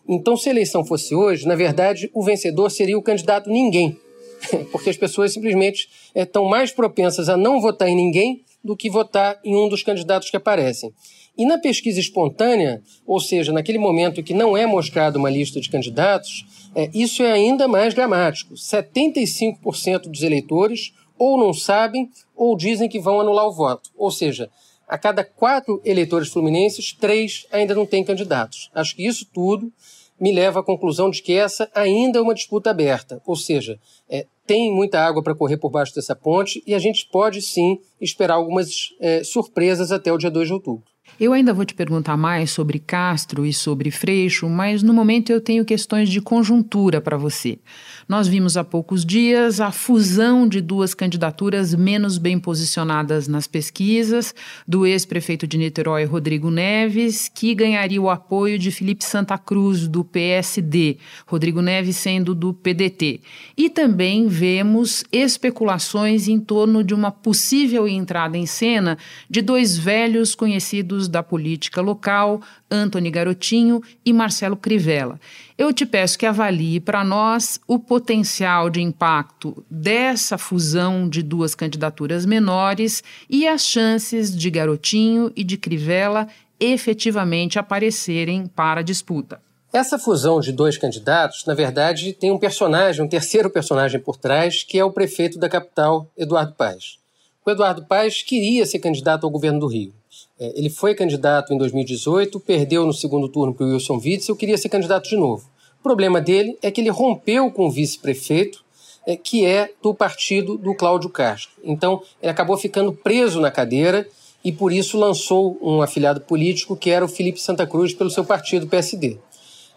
Então, 0.08 0.36
se 0.36 0.50
a 0.50 0.52
eleição 0.52 0.84
fosse 0.84 1.14
hoje, 1.14 1.48
na 1.48 1.56
verdade, 1.56 2.10
o 2.14 2.24
vencedor 2.24 2.72
seria 2.72 2.98
o 2.98 3.04
candidato 3.04 3.50
ninguém, 3.50 4.00
porque 4.72 4.90
as 4.90 4.98
pessoas 4.98 5.32
simplesmente 5.32 5.88
estão 6.16 6.46
mais 6.46 6.72
propensas 6.72 7.30
a 7.30 7.38
não 7.38 7.62
votar 7.62 7.88
em 7.88 7.96
ninguém 7.96 8.42
do 8.64 8.76
que 8.76 8.90
votar 8.90 9.40
em 9.44 9.56
um 9.56 9.70
dos 9.70 9.84
candidatos 9.84 10.30
que 10.30 10.38
aparecem. 10.38 10.94
E 11.38 11.46
na 11.46 11.58
pesquisa 11.58 12.00
espontânea, 12.00 12.82
ou 13.06 13.20
seja, 13.20 13.52
naquele 13.52 13.78
momento 13.78 14.22
que 14.22 14.34
não 14.34 14.56
é 14.56 14.66
mostrada 14.66 15.18
uma 15.18 15.30
lista 15.30 15.62
de 15.62 15.70
candidatos, 15.70 16.46
é, 16.75 16.90
isso 16.94 17.22
é 17.24 17.32
ainda 17.32 17.68
mais 17.68 17.94
dramático. 17.94 18.54
75% 18.54 20.04
dos 20.04 20.24
eleitores 20.24 20.94
ou 21.18 21.38
não 21.38 21.54
sabem 21.54 22.10
ou 22.36 22.56
dizem 22.58 22.90
que 22.90 23.00
vão 23.00 23.20
anular 23.20 23.48
o 23.48 23.54
voto. 23.54 23.92
Ou 23.96 24.10
seja, 24.10 24.50
a 24.88 24.98
cada 24.98 25.24
quatro 25.24 25.82
eleitores 25.86 26.30
fluminenses, 26.30 26.94
três 26.94 27.46
ainda 27.51 27.75
não 27.75 27.86
têm 27.86 28.04
candidatos. 28.04 28.70
Acho 28.74 28.96
que 28.96 29.06
isso 29.06 29.25
tudo 29.32 29.72
me 30.20 30.32
leva 30.32 30.60
à 30.60 30.63
conclusão 30.63 31.10
de 31.10 31.22
que 31.22 31.34
essa 31.34 31.70
ainda 31.74 32.20
é 32.20 32.22
uma 32.22 32.36
disputa 32.36 32.70
aberta. 32.70 33.22
Ou 33.25 33.36
seja, 33.36 33.80
é, 34.10 34.28
tem 34.46 34.72
muita 34.72 35.00
água 35.00 35.24
para 35.24 35.34
correr 35.34 35.58
por 35.58 35.72
baixo 35.72 35.96
dessa 35.96 36.16
ponte 36.16 36.62
e 36.68 36.75
a 36.75 36.80
gente 36.80 37.08
pode 37.12 37.42
sim 37.42 37.80
esperar 38.00 38.36
algumas 38.36 38.94
é, 39.00 39.24
surpresas 39.24 39.92
até 39.92 40.12
o 40.12 40.18
dia 40.18 40.30
2 40.30 40.48
de 40.48 40.54
outubro. 40.54 40.91
Eu 41.20 41.34
ainda 41.34 41.53
vou 41.53 41.65
te 41.65 41.74
perguntar 41.74 42.18
mais 42.18 42.50
sobre 42.51 42.80
Castro 42.80 43.46
e 43.46 43.53
sobre 43.53 43.91
Freixo, 43.91 44.50
mas 44.50 44.82
no 44.82 44.94
momento 44.94 45.32
eu 45.32 45.39
tenho 45.39 45.63
questões 45.63 46.10
de 46.10 46.20
conjuntura 46.20 47.00
para 47.00 47.18
você. 47.18 47.60
Nós 48.08 48.27
vimos 48.27 48.58
há 48.58 48.63
poucos 48.63 49.06
dias 49.06 49.62
a 49.62 49.72
fusão 49.72 50.48
de 50.48 50.60
duas 50.60 50.94
candidaturas 50.94 51.75
menos 51.75 52.18
bem 52.18 52.39
posicionadas 52.39 53.27
nas 53.27 53.48
pesquisas, 53.48 54.34
do 54.68 54.86
ex-prefeito 54.86 55.46
de 55.46 55.58
Niterói, 55.58 56.06
Rodrigo 56.06 56.50
Neves, 56.50 57.30
que 57.34 57.53
ganharia 57.53 58.01
o 58.01 58.10
apoio 58.10 58.58
de 58.58 58.72
Felipe 58.72 59.03
Santa 59.03 59.38
Cruz, 59.38 59.88
do 59.88 60.03
PSD, 60.03 60.98
Rodrigo 61.27 61.62
Neves 61.62 61.98
sendo 61.98 62.34
do 62.34 62.53
PDT. 62.53 63.22
E 63.56 63.70
também 63.70 64.27
vemos 64.27 65.03
especulações 65.12 66.27
em 66.27 66.39
torno 66.39 66.84
de 66.84 66.94
uma 66.94 67.12
possível 67.12 67.88
entrada 67.88 68.38
em 68.38 68.46
cena 68.46 68.98
de 69.30 69.41
dois 69.41 69.77
velhos 69.77 70.34
conhecidos 70.34 71.00
da 71.08 71.24
política 71.24 71.81
local, 71.81 72.41
Antony 72.70 73.10
Garotinho 73.10 73.81
e 74.05 74.12
Marcelo 74.13 74.55
Crivella. 74.55 75.20
Eu 75.58 75.72
te 75.72 75.86
peço 75.86 76.17
que 76.17 76.25
avalie 76.25 76.79
para 76.79 77.03
nós 77.03 77.60
o 77.67 77.77
potencial 77.77 78.70
de 78.70 78.81
impacto 78.81 79.63
dessa 79.70 80.38
fusão 80.38 81.08
de 81.08 81.22
duas 81.22 81.53
candidaturas 81.53 82.25
menores 82.25 83.03
e 83.29 83.48
as 83.48 83.65
chances 83.65 84.36
de 84.36 84.50
Garotinho 84.50 85.31
e 85.36 85.43
de 85.43 85.58
Crivella 85.58 86.27
efetivamente 86.60 87.58
aparecerem 87.58 88.48
para 88.48 88.81
a 88.81 88.84
disputa. 88.84 89.41
Essa 89.74 89.98
fusão 89.98 90.41
de 90.41 90.51
dois 90.51 90.77
candidatos, 90.77 91.46
na 91.46 91.53
verdade, 91.53 92.12
tem 92.12 92.29
um 92.29 92.38
personagem, 92.38 93.03
um 93.03 93.08
terceiro 93.08 93.50
personagem 93.50 94.01
por 94.01 94.17
trás, 94.17 94.63
que 94.63 94.77
é 94.77 94.84
o 94.84 94.91
prefeito 94.91 95.39
da 95.39 95.48
capital, 95.48 96.12
Eduardo 96.17 96.53
Paes. 96.53 97.00
O 97.46 97.50
Eduardo 97.50 97.86
Paes 97.86 98.22
queria 98.22 98.65
ser 98.65 98.79
candidato 98.79 99.25
ao 99.25 99.31
governo 99.31 99.62
do 99.62 99.67
Rio. 99.67 99.93
É, 100.42 100.52
ele 100.58 100.72
foi 100.72 100.96
candidato 100.96 101.54
em 101.54 101.58
2018, 101.60 102.40
perdeu 102.40 102.84
no 102.84 102.94
segundo 102.94 103.30
turno 103.30 103.54
para 103.54 103.64
o 103.64 103.70
Wilson 103.70 104.02
Witzel, 104.04 104.36
queria 104.36 104.58
ser 104.58 104.70
candidato 104.70 105.08
de 105.08 105.16
novo. 105.16 105.48
O 105.80 105.84
problema 105.84 106.20
dele 106.20 106.58
é 106.64 106.72
que 106.72 106.82
ele 106.82 106.90
rompeu 106.90 107.52
com 107.52 107.68
o 107.68 107.72
vice-prefeito, 107.72 108.66
é, 109.06 109.16
que 109.16 109.46
é 109.46 109.72
do 109.84 109.94
partido 109.94 110.58
do 110.58 110.74
Cláudio 110.74 111.12
Castro. 111.12 111.52
Então, 111.64 112.02
ele 112.20 112.32
acabou 112.32 112.58
ficando 112.58 112.92
preso 112.92 113.40
na 113.40 113.52
cadeira 113.52 114.08
e, 114.44 114.52
por 114.52 114.74
isso, 114.74 114.98
lançou 114.98 115.60
um 115.62 115.80
afiliado 115.80 116.22
político 116.22 116.76
que 116.76 116.90
era 116.90 117.06
o 117.06 117.08
Felipe 117.08 117.40
Santa 117.40 117.68
Cruz 117.68 117.94
pelo 117.94 118.10
seu 118.10 118.26
partido 118.26 118.66
PSD. 118.66 119.20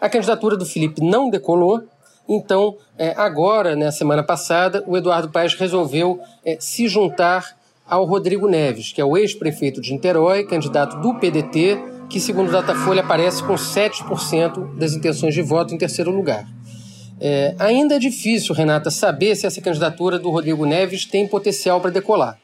A 0.01 0.09
candidatura 0.09 0.57
do 0.57 0.65
Felipe 0.65 1.03
não 1.03 1.29
decolou, 1.29 1.83
então, 2.27 2.79
é, 2.97 3.13
agora, 3.19 3.77
na 3.77 3.93
semana 3.93 4.23
passada, 4.23 4.83
o 4.87 4.97
Eduardo 4.97 5.29
Paes 5.29 5.53
resolveu 5.53 6.21
se 6.59 6.89
juntar 6.89 7.55
ao 7.87 8.05
Rodrigo 8.05 8.49
Neves, 8.49 8.93
que 8.93 9.01
é 9.01 9.05
o 9.05 9.17
ex-prefeito 9.17 9.81
de 9.81 9.93
Niterói, 9.93 10.45
candidato 10.45 11.01
do 11.01 11.15
PDT, 11.15 11.79
que, 12.09 12.19
segundo 12.19 12.51
Datafolha, 12.51 13.03
aparece 13.03 13.43
com 13.43 13.55
7% 13.55 14.75
das 14.77 14.95
intenções 14.95 15.35
de 15.35 15.43
voto 15.43 15.75
em 15.75 15.79
terceiro 15.79 16.11
lugar. 16.11 16.47
É, 17.21 17.55
ainda 17.59 17.97
é 17.97 17.99
difícil, 17.99 18.55
Renata, 18.55 18.91
saber 18.91 19.37
se 19.37 19.47
essa 19.47 19.61
candidatura 19.61 20.19
do 20.19 20.31
Rodrigo 20.31 20.67
Neves 20.67 21.05
tem 21.05 21.29
potencial 21.29 21.81
para 21.81 21.91
decolar. 21.91 22.39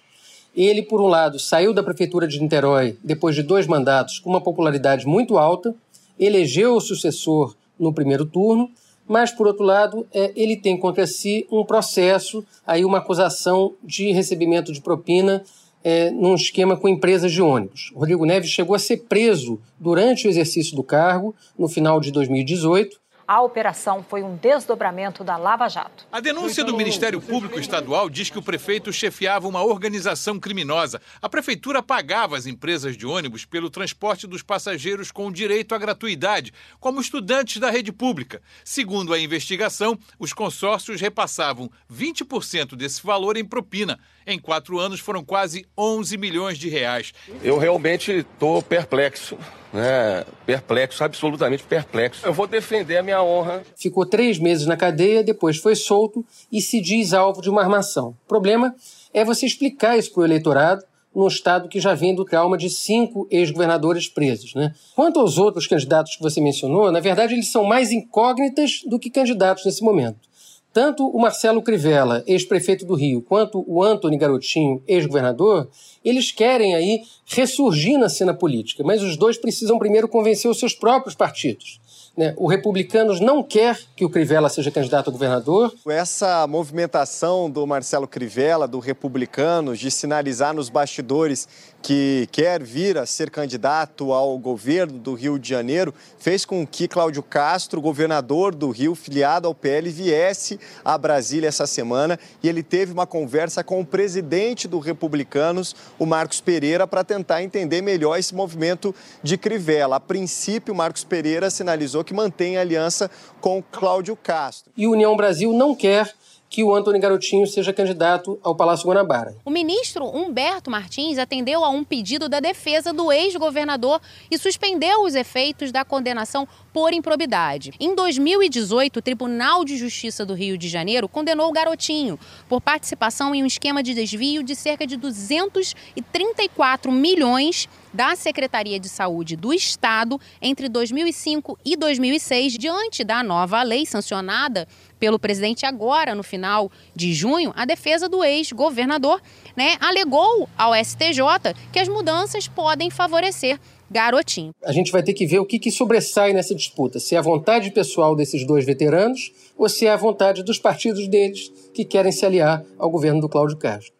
Ele, 0.54 0.82
por 0.82 1.00
um 1.00 1.06
lado, 1.06 1.38
saiu 1.38 1.72
da 1.72 1.82
prefeitura 1.82 2.26
de 2.26 2.40
Niterói 2.40 2.96
depois 3.02 3.34
de 3.34 3.42
dois 3.42 3.66
mandatos 3.66 4.18
com 4.18 4.30
uma 4.30 4.40
popularidade 4.40 5.06
muito 5.06 5.38
alta, 5.38 5.74
elegeu 6.18 6.74
o 6.74 6.80
sucessor 6.80 7.54
no 7.78 7.92
primeiro 7.92 8.26
turno 8.26 8.70
mas, 9.10 9.32
por 9.32 9.48
outro 9.48 9.64
lado, 9.64 10.06
é, 10.14 10.30
ele 10.36 10.56
tem 10.56 10.78
contra 10.78 11.04
si 11.04 11.44
um 11.50 11.64
processo, 11.64 12.46
aí 12.64 12.84
uma 12.84 12.98
acusação 12.98 13.74
de 13.82 14.12
recebimento 14.12 14.72
de 14.72 14.80
propina 14.80 15.42
é, 15.82 16.12
num 16.12 16.36
esquema 16.36 16.76
com 16.76 16.88
empresas 16.88 17.32
de 17.32 17.42
ônibus. 17.42 17.90
Rodrigo 17.92 18.24
Neves 18.24 18.50
chegou 18.50 18.76
a 18.76 18.78
ser 18.78 18.98
preso 19.08 19.60
durante 19.80 20.28
o 20.28 20.30
exercício 20.30 20.76
do 20.76 20.84
cargo, 20.84 21.34
no 21.58 21.68
final 21.68 21.98
de 21.98 22.12
2018, 22.12 23.00
a 23.30 23.40
operação 23.42 24.02
foi 24.02 24.24
um 24.24 24.34
desdobramento 24.34 25.22
da 25.22 25.36
Lava 25.36 25.68
Jato. 25.68 26.04
A 26.10 26.18
denúncia 26.18 26.64
do 26.64 26.76
Ministério 26.76 27.20
Público 27.20 27.60
Estadual 27.60 28.10
diz 28.10 28.28
que 28.28 28.40
o 28.40 28.42
prefeito 28.42 28.92
chefiava 28.92 29.46
uma 29.46 29.62
organização 29.62 30.40
criminosa. 30.40 31.00
A 31.22 31.28
prefeitura 31.28 31.80
pagava 31.80 32.36
as 32.36 32.46
empresas 32.46 32.96
de 32.96 33.06
ônibus 33.06 33.44
pelo 33.44 33.70
transporte 33.70 34.26
dos 34.26 34.42
passageiros 34.42 35.12
com 35.12 35.30
direito 35.30 35.76
à 35.76 35.78
gratuidade, 35.78 36.52
como 36.80 37.00
estudantes 37.00 37.58
da 37.58 37.70
rede 37.70 37.92
pública. 37.92 38.42
Segundo 38.64 39.14
a 39.14 39.20
investigação, 39.20 39.96
os 40.18 40.32
consórcios 40.32 41.00
repassavam 41.00 41.70
20% 41.88 42.74
desse 42.74 43.00
valor 43.00 43.36
em 43.36 43.44
propina. 43.44 44.00
Em 44.30 44.38
quatro 44.38 44.78
anos 44.78 45.00
foram 45.00 45.24
quase 45.24 45.66
11 45.76 46.16
milhões 46.16 46.56
de 46.56 46.68
reais. 46.68 47.12
Eu 47.42 47.58
realmente 47.58 48.12
estou 48.12 48.62
perplexo 48.62 49.36
né, 49.72 50.24
perplexo, 50.44 51.02
absolutamente 51.02 51.62
perplexo. 51.62 52.26
Eu 52.26 52.32
vou 52.32 52.46
defender 52.46 52.98
a 52.98 53.02
minha 53.02 53.22
honra. 53.22 53.62
Ficou 53.76 54.04
três 54.04 54.38
meses 54.38 54.66
na 54.66 54.76
cadeia, 54.76 55.22
depois 55.22 55.56
foi 55.56 55.74
solto 55.74 56.24
e 56.50 56.60
se 56.60 56.80
diz 56.80 57.12
alvo 57.12 57.40
de 57.40 57.50
uma 57.50 57.62
armação. 57.62 58.16
O 58.24 58.28
problema 58.28 58.74
é 59.12 59.24
você 59.24 59.46
explicar 59.46 59.98
isso 59.98 60.12
para 60.12 60.22
o 60.22 60.24
eleitorado 60.24 60.84
num 61.14 61.26
estado 61.26 61.68
que 61.68 61.80
já 61.80 61.92
vem 61.92 62.14
do 62.14 62.24
trauma 62.24 62.56
de 62.56 62.70
cinco 62.70 63.26
ex-governadores 63.30 64.08
presos. 64.08 64.54
Né? 64.54 64.72
Quanto 64.94 65.18
aos 65.18 65.38
outros 65.38 65.66
candidatos 65.66 66.14
que 66.14 66.22
você 66.22 66.40
mencionou, 66.40 66.92
na 66.92 67.00
verdade 67.00 67.34
eles 67.34 67.50
são 67.50 67.64
mais 67.64 67.90
incógnitas 67.90 68.82
do 68.86 68.98
que 68.98 69.10
candidatos 69.10 69.64
nesse 69.64 69.82
momento. 69.82 70.29
Tanto 70.72 71.04
o 71.04 71.20
Marcelo 71.20 71.62
Crivella, 71.62 72.22
ex-prefeito 72.28 72.86
do 72.86 72.94
Rio, 72.94 73.20
quanto 73.22 73.64
o 73.66 73.82
Antony 73.82 74.16
Garotinho, 74.16 74.80
ex-governador, 74.86 75.68
eles 76.04 76.30
querem 76.30 76.76
aí 76.76 77.02
ressurgir 77.26 77.98
na 77.98 78.08
cena 78.08 78.32
política, 78.32 78.84
mas 78.84 79.02
os 79.02 79.16
dois 79.16 79.36
precisam 79.36 79.80
primeiro 79.80 80.08
convencer 80.08 80.48
os 80.48 80.60
seus 80.60 80.72
próprios 80.72 81.16
partidos. 81.16 81.80
Né? 82.16 82.34
O 82.36 82.46
Republicanos 82.46 83.20
não 83.20 83.42
quer 83.42 83.78
que 83.96 84.04
o 84.04 84.10
Crivella 84.10 84.48
seja 84.48 84.70
candidato 84.70 85.08
a 85.08 85.12
governador. 85.12 85.72
Essa 85.88 86.46
movimentação 86.46 87.50
do 87.50 87.66
Marcelo 87.66 88.06
Crivella, 88.06 88.66
do 88.66 88.78
Republicanos, 88.78 89.78
de 89.78 89.90
sinalizar 89.90 90.52
nos 90.52 90.68
bastidores 90.68 91.48
que 91.82 92.28
quer 92.30 92.62
vir 92.62 92.98
a 92.98 93.06
ser 93.06 93.30
candidato 93.30 94.12
ao 94.12 94.36
governo 94.38 94.98
do 94.98 95.14
Rio 95.14 95.38
de 95.38 95.48
Janeiro, 95.48 95.94
fez 96.18 96.44
com 96.44 96.66
que 96.66 96.86
Cláudio 96.86 97.22
Castro, 97.22 97.80
governador 97.80 98.54
do 98.54 98.70
Rio, 98.70 98.94
filiado 98.94 99.48
ao 99.48 99.54
PL, 99.54 99.88
viesse 99.88 100.60
a 100.84 100.98
Brasília 100.98 101.48
essa 101.48 101.66
semana 101.66 102.18
e 102.42 102.48
ele 102.48 102.62
teve 102.62 102.92
uma 102.92 103.06
conversa 103.06 103.64
com 103.64 103.80
o 103.80 103.86
presidente 103.86 104.68
do 104.68 104.78
Republicanos, 104.78 105.74
o 105.98 106.04
Marcos 106.04 106.40
Pereira, 106.40 106.86
para 106.86 107.02
tentar 107.02 107.42
entender 107.42 107.80
melhor 107.80 108.18
esse 108.18 108.34
movimento 108.34 108.94
de 109.22 109.38
Crivella. 109.38 109.96
A 109.96 110.00
princípio, 110.00 110.74
Marcos 110.74 111.04
Pereira 111.04 111.48
sinalizou 111.48 111.99
que 112.04 112.14
mantém 112.14 112.56
aliança 112.56 113.10
com 113.40 113.62
Cláudio 113.62 114.16
Castro. 114.16 114.72
E 114.76 114.86
União 114.86 115.16
Brasil 115.16 115.52
não 115.52 115.74
quer 115.74 116.14
que 116.50 116.62
o 116.64 116.74
Antônio 116.74 117.00
Garotinho 117.00 117.46
seja 117.46 117.72
candidato 117.72 118.38
ao 118.42 118.56
Palácio 118.56 118.84
Guanabara. 118.84 119.36
O 119.44 119.50
ministro 119.50 120.04
Humberto 120.04 120.68
Martins 120.68 121.16
atendeu 121.16 121.64
a 121.64 121.70
um 121.70 121.84
pedido 121.84 122.28
da 122.28 122.40
defesa 122.40 122.92
do 122.92 123.12
ex-governador 123.12 124.00
e 124.28 124.36
suspendeu 124.36 125.04
os 125.04 125.14
efeitos 125.14 125.70
da 125.70 125.84
condenação 125.84 126.48
por 126.72 126.92
improbidade. 126.92 127.72
Em 127.78 127.94
2018, 127.94 128.98
o 128.98 129.02
Tribunal 129.02 129.64
de 129.64 129.76
Justiça 129.76 130.26
do 130.26 130.34
Rio 130.34 130.58
de 130.58 130.68
Janeiro 130.68 131.08
condenou 131.08 131.48
o 131.48 131.52
Garotinho 131.52 132.18
por 132.48 132.60
participação 132.60 133.32
em 133.32 133.44
um 133.44 133.46
esquema 133.46 133.80
de 133.80 133.94
desvio 133.94 134.42
de 134.42 134.56
cerca 134.56 134.84
de 134.84 134.96
234 134.96 136.90
milhões 136.90 137.68
da 137.92 138.16
Secretaria 138.16 138.78
de 138.78 138.88
Saúde 138.88 139.36
do 139.36 139.52
Estado 139.52 140.20
entre 140.40 140.68
2005 140.68 141.58
e 141.64 141.76
2006, 141.76 142.58
diante 142.58 143.04
da 143.04 143.22
nova 143.22 143.62
lei 143.62 143.86
sancionada 143.86 144.66
pelo 144.98 145.18
presidente 145.18 145.64
agora 145.64 146.14
no 146.14 146.22
final 146.22 146.70
de 146.94 147.12
junho, 147.12 147.52
a 147.56 147.64
defesa 147.64 148.08
do 148.08 148.22
ex-governador 148.22 149.20
né, 149.56 149.76
alegou 149.80 150.48
ao 150.56 150.74
STJ 150.74 151.54
que 151.72 151.78
as 151.78 151.88
mudanças 151.88 152.46
podem 152.46 152.90
favorecer 152.90 153.58
garotinho. 153.90 154.52
A 154.62 154.72
gente 154.72 154.92
vai 154.92 155.02
ter 155.02 155.14
que 155.14 155.26
ver 155.26 155.40
o 155.40 155.46
que, 155.46 155.58
que 155.58 155.70
sobressai 155.70 156.32
nessa 156.32 156.54
disputa: 156.54 157.00
se 157.00 157.14
é 157.14 157.18
a 157.18 157.22
vontade 157.22 157.72
pessoal 157.72 158.14
desses 158.14 158.46
dois 158.46 158.64
veteranos 158.64 159.32
ou 159.56 159.68
se 159.68 159.86
é 159.86 159.90
a 159.90 159.96
vontade 159.96 160.44
dos 160.44 160.58
partidos 160.58 161.08
deles 161.08 161.50
que 161.74 161.84
querem 161.84 162.12
se 162.12 162.24
aliar 162.24 162.64
ao 162.78 162.90
governo 162.90 163.20
do 163.20 163.28
Cláudio 163.28 163.56
Castro. 163.56 163.99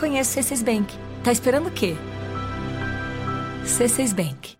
Conheça 0.00 0.40
o 0.40 0.42
C6 0.42 0.64
Bank. 0.64 0.94
Tá 1.22 1.30
esperando 1.30 1.66
o 1.66 1.70
quê? 1.70 1.94
C6 3.66 4.14
Bank. 4.14 4.56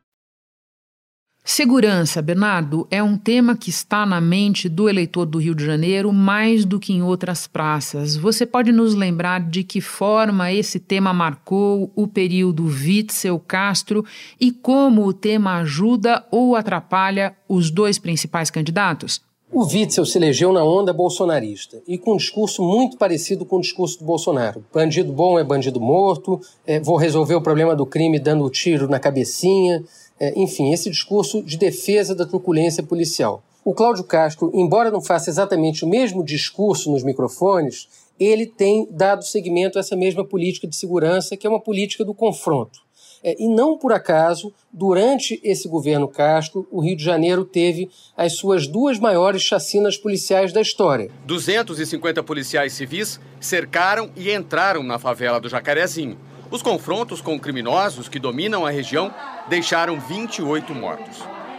Segurança, 1.42 2.20
Bernardo, 2.20 2.87
é 2.90 3.02
um 3.02 3.16
tema 3.16 3.56
que 3.56 3.70
está 3.70 4.04
na 4.04 4.20
mente 4.20 4.68
do 4.68 4.87
eleitor 4.87 5.25
do 5.25 5.38
Rio 5.38 5.54
de 5.54 5.64
Janeiro 5.64 6.12
mais 6.12 6.66
do 6.66 6.78
que 6.78 6.92
em 6.92 7.02
outras 7.02 7.47
praças. 7.47 8.16
Você 8.16 8.44
pode 8.44 8.70
nos 8.70 8.94
lembrar 8.94 9.40
de 9.40 9.64
que 9.64 9.80
forma 9.80 10.52
esse 10.52 10.78
tema 10.78 11.11
marcou 11.14 11.90
o 11.97 12.06
período 12.06 12.66
Witzel 12.66 13.40
Castro 13.40 14.04
e 14.38 14.52
como 14.52 15.06
o 15.06 15.14
tema 15.14 15.54
ajuda 15.54 16.23
ou 16.30 16.54
atrapalha 16.54 17.35
os 17.49 17.70
dois 17.70 17.99
principais 17.99 18.50
candidatos? 18.50 19.23
O 19.52 19.64
Witzel 19.64 20.07
se 20.07 20.16
elegeu 20.16 20.52
na 20.52 20.64
onda 20.64 20.92
bolsonarista 20.92 21.83
e 21.87 21.99
com 21.99 22.12
um 22.12 22.16
discurso 22.16 22.62
muito 22.62 22.97
parecido 22.97 23.45
com 23.45 23.57
o 23.57 23.61
discurso 23.61 23.99
do 23.99 24.04
Bolsonaro. 24.04 24.64
Bandido 24.73 25.12
bom 25.12 25.38
é 25.38 25.45
bandido 25.45 25.80
morto, 25.80 26.40
é, 26.64 26.78
vou 26.78 26.97
resolver 26.97 27.35
o 27.35 27.42
problema 27.42 27.75
do 27.75 27.85
crime 27.85 28.21
dando 28.21 28.49
tiro 28.49 28.88
na 28.88 29.00
cabecinha 29.00 29.83
é, 30.21 30.38
enfim, 30.38 30.71
esse 30.71 30.90
discurso 30.90 31.42
de 31.42 31.57
defesa 31.57 32.14
da 32.14 32.26
truculência 32.26 32.83
policial. 32.83 33.42
O 33.64 33.73
Cláudio 33.73 34.04
Castro, 34.04 34.50
embora 34.54 34.90
não 34.90 35.00
faça 35.00 35.30
exatamente 35.30 35.85
o 35.85 35.88
mesmo 35.88 36.23
discurso 36.23 36.90
nos 36.90 37.02
microfones, 37.02 37.88
ele 38.19 38.47
tem 38.47 38.87
dado 38.90 39.25
seguimento 39.25 39.78
a 39.78 39.80
essa 39.80 39.97
mesma 39.97 40.25
política 40.25 40.69
de 40.69 40.76
segurança, 40.76 41.37
que 41.37 41.47
é 41.47 41.50
uma 41.50 41.61
política 41.61 42.04
do 42.04 42.12
confronto. 42.12 42.80
É, 43.22 43.36
e 43.38 43.48
não 43.48 43.76
por 43.76 43.92
acaso, 43.92 44.52
durante 44.72 45.40
esse 45.44 45.68
governo 45.68 46.08
Castro, 46.08 46.66
o 46.70 46.80
Rio 46.80 46.96
de 46.96 47.04
Janeiro 47.04 47.44
teve 47.44 47.90
as 48.16 48.36
suas 48.36 48.66
duas 48.66 48.98
maiores 48.98 49.42
chacinas 49.42 49.96
policiais 49.96 50.52
da 50.52 50.60
história. 50.60 51.10
250 51.26 52.22
policiais 52.22 52.72
civis 52.72 53.20
cercaram 53.40 54.10
e 54.16 54.32
entraram 54.32 54.82
na 54.82 54.98
favela 54.98 55.40
do 55.40 55.48
Jacarezinho 55.48 56.18
os 56.50 56.62
confrontos 56.62 57.20
com 57.20 57.38
criminosos 57.38 58.08
que 58.08 58.18
dominam 58.18 58.66
a 58.66 58.70
região 58.70 59.14
deixaram 59.48 60.00
28 60.00 60.74
mortos, 60.74 61.18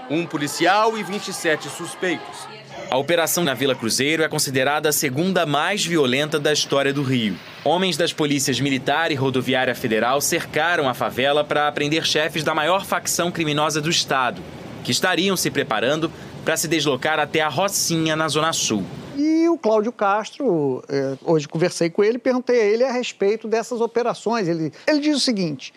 um 0.09 0.25
policial 0.25 0.97
e 0.97 1.03
27 1.03 1.69
suspeitos. 1.69 2.50
A 2.91 2.98
operação 2.98 3.45
na 3.45 3.53
Vila 3.53 3.74
Cruzeiro 3.74 4.21
é 4.21 4.27
considerada 4.27 4.89
a 4.89 4.91
segunda 4.91 5.45
mais 5.45 5.86
violenta 5.86 6.38
da 6.38 6.51
história 6.51 6.93
do 6.93 7.01
Rio. 7.01 7.38
Homens 7.63 7.95
das 7.95 8.12
polícias 8.12 8.60
militar 8.60 9.13
e 9.13 9.15
rodoviária 9.15 9.74
federal 9.74 10.19
cercaram 10.19 10.89
a 10.89 10.93
favela 10.93 11.41
para 11.41 11.71
prender 11.71 12.05
chefes 12.05 12.43
da 12.43 12.53
maior 12.53 12.83
facção 12.83 13.31
criminosa 13.31 13.79
do 13.79 13.89
estado, 13.89 14.41
que 14.83 14.91
estariam 14.91 15.38
se 15.38 15.50
preparando 15.50 16.12
para 16.43 16.57
se 16.57 16.67
deslocar 16.67 17.17
até 17.17 17.39
a 17.39 17.48
Rocinha, 17.48 18.13
na 18.13 18.27
Zona 18.27 18.51
Sul. 18.51 18.83
E 19.15 19.48
o 19.48 19.57
Cláudio 19.57 19.93
Castro, 19.93 20.83
é, 20.89 21.15
hoje 21.24 21.48
conversei 21.48 21.89
com 21.89 22.03
ele, 22.03 22.17
perguntei 22.17 22.60
a 22.60 22.65
ele 22.65 22.83
a 22.83 22.91
respeito 22.91 23.48
dessas 23.48 23.79
operações. 23.79 24.50
Ele, 24.50 24.69
ele 24.86 25.00
diz 25.00 25.15
o 25.15 25.21
seguinte: 25.21 25.74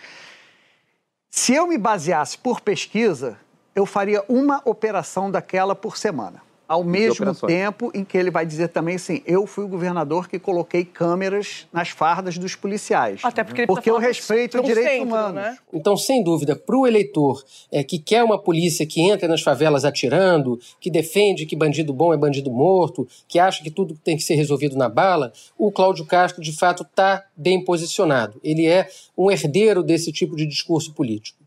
se 1.31 1.55
eu 1.55 1.69
me 1.69 1.79
baseasse 1.79 2.37
por 2.37 2.61
pesquisa, 2.61 3.39
eu 3.73 3.87
faria 3.87 4.25
uma 4.29 4.61
operação 4.65 5.31
daquela 5.31 5.77
por 5.77 5.97
semana 5.97 6.43
ao 6.69 6.83
mesmo 6.83 7.35
tempo 7.35 7.91
em 7.95 8.05
que 8.05 8.17
ele 8.17 8.31
vai 8.31 8.47
dizer 8.47 8.69
também 8.69 8.97
assim, 8.97 9.23
eu 9.27 9.47
fui 9.47 9.65
o 9.65 9.69
governador 9.69 10.29
que 10.29 10.39
coloquei 10.39 10.85
câmeras 10.85 11.67
nas 11.73 11.91
fardas 11.91 12.39
dos 12.39 12.55
policiais. 12.55 13.21
Até 13.23 13.45
porque 13.45 13.63
ele 13.63 13.67
Porque 13.67 13.91
eu 13.91 13.99
respeito 13.99 14.59
o 14.59 14.63
direito 14.63 14.89
centro, 14.89 15.07
humano. 15.07 15.35
Né? 15.35 15.59
Então, 15.73 15.97
sem 15.97 16.23
dúvida, 16.23 16.57
para 16.57 16.77
o 16.77 16.87
eleitor 16.87 17.45
é, 17.71 17.85
que 17.85 17.99
quer 17.99 18.25
uma 18.25 18.39
polícia 18.39 18.87
que 18.87 19.01
entra 19.01 19.29
nas 19.29 19.43
favelas 19.43 19.85
atirando, 19.85 20.59
que 20.81 20.91
defende 20.91 21.47
que 21.47 21.55
bandido 21.55 21.93
bom 21.93 22.13
é 22.15 22.17
bandido 22.17 22.51
morto, 22.51 23.07
que 23.29 23.39
acha 23.39 23.63
que 23.63 23.71
tudo 23.71 23.95
tem 24.03 24.17
que 24.17 24.23
ser 24.23 24.35
resolvido 24.35 24.77
na 24.77 24.89
bala, 24.89 25.33
o 25.59 25.71
Cláudio 25.71 26.07
Castro, 26.07 26.43
de 26.43 26.53
fato, 26.53 26.83
está 26.83 27.25
bem 27.37 27.63
posicionado. 27.63 28.41
Ele 28.43 28.67
é 28.67 28.89
um 29.17 29.31
herdeiro 29.31 29.83
desse 29.83 30.11
tipo 30.13 30.35
de 30.37 30.47
discurso 30.47 30.93
político. 30.93 31.44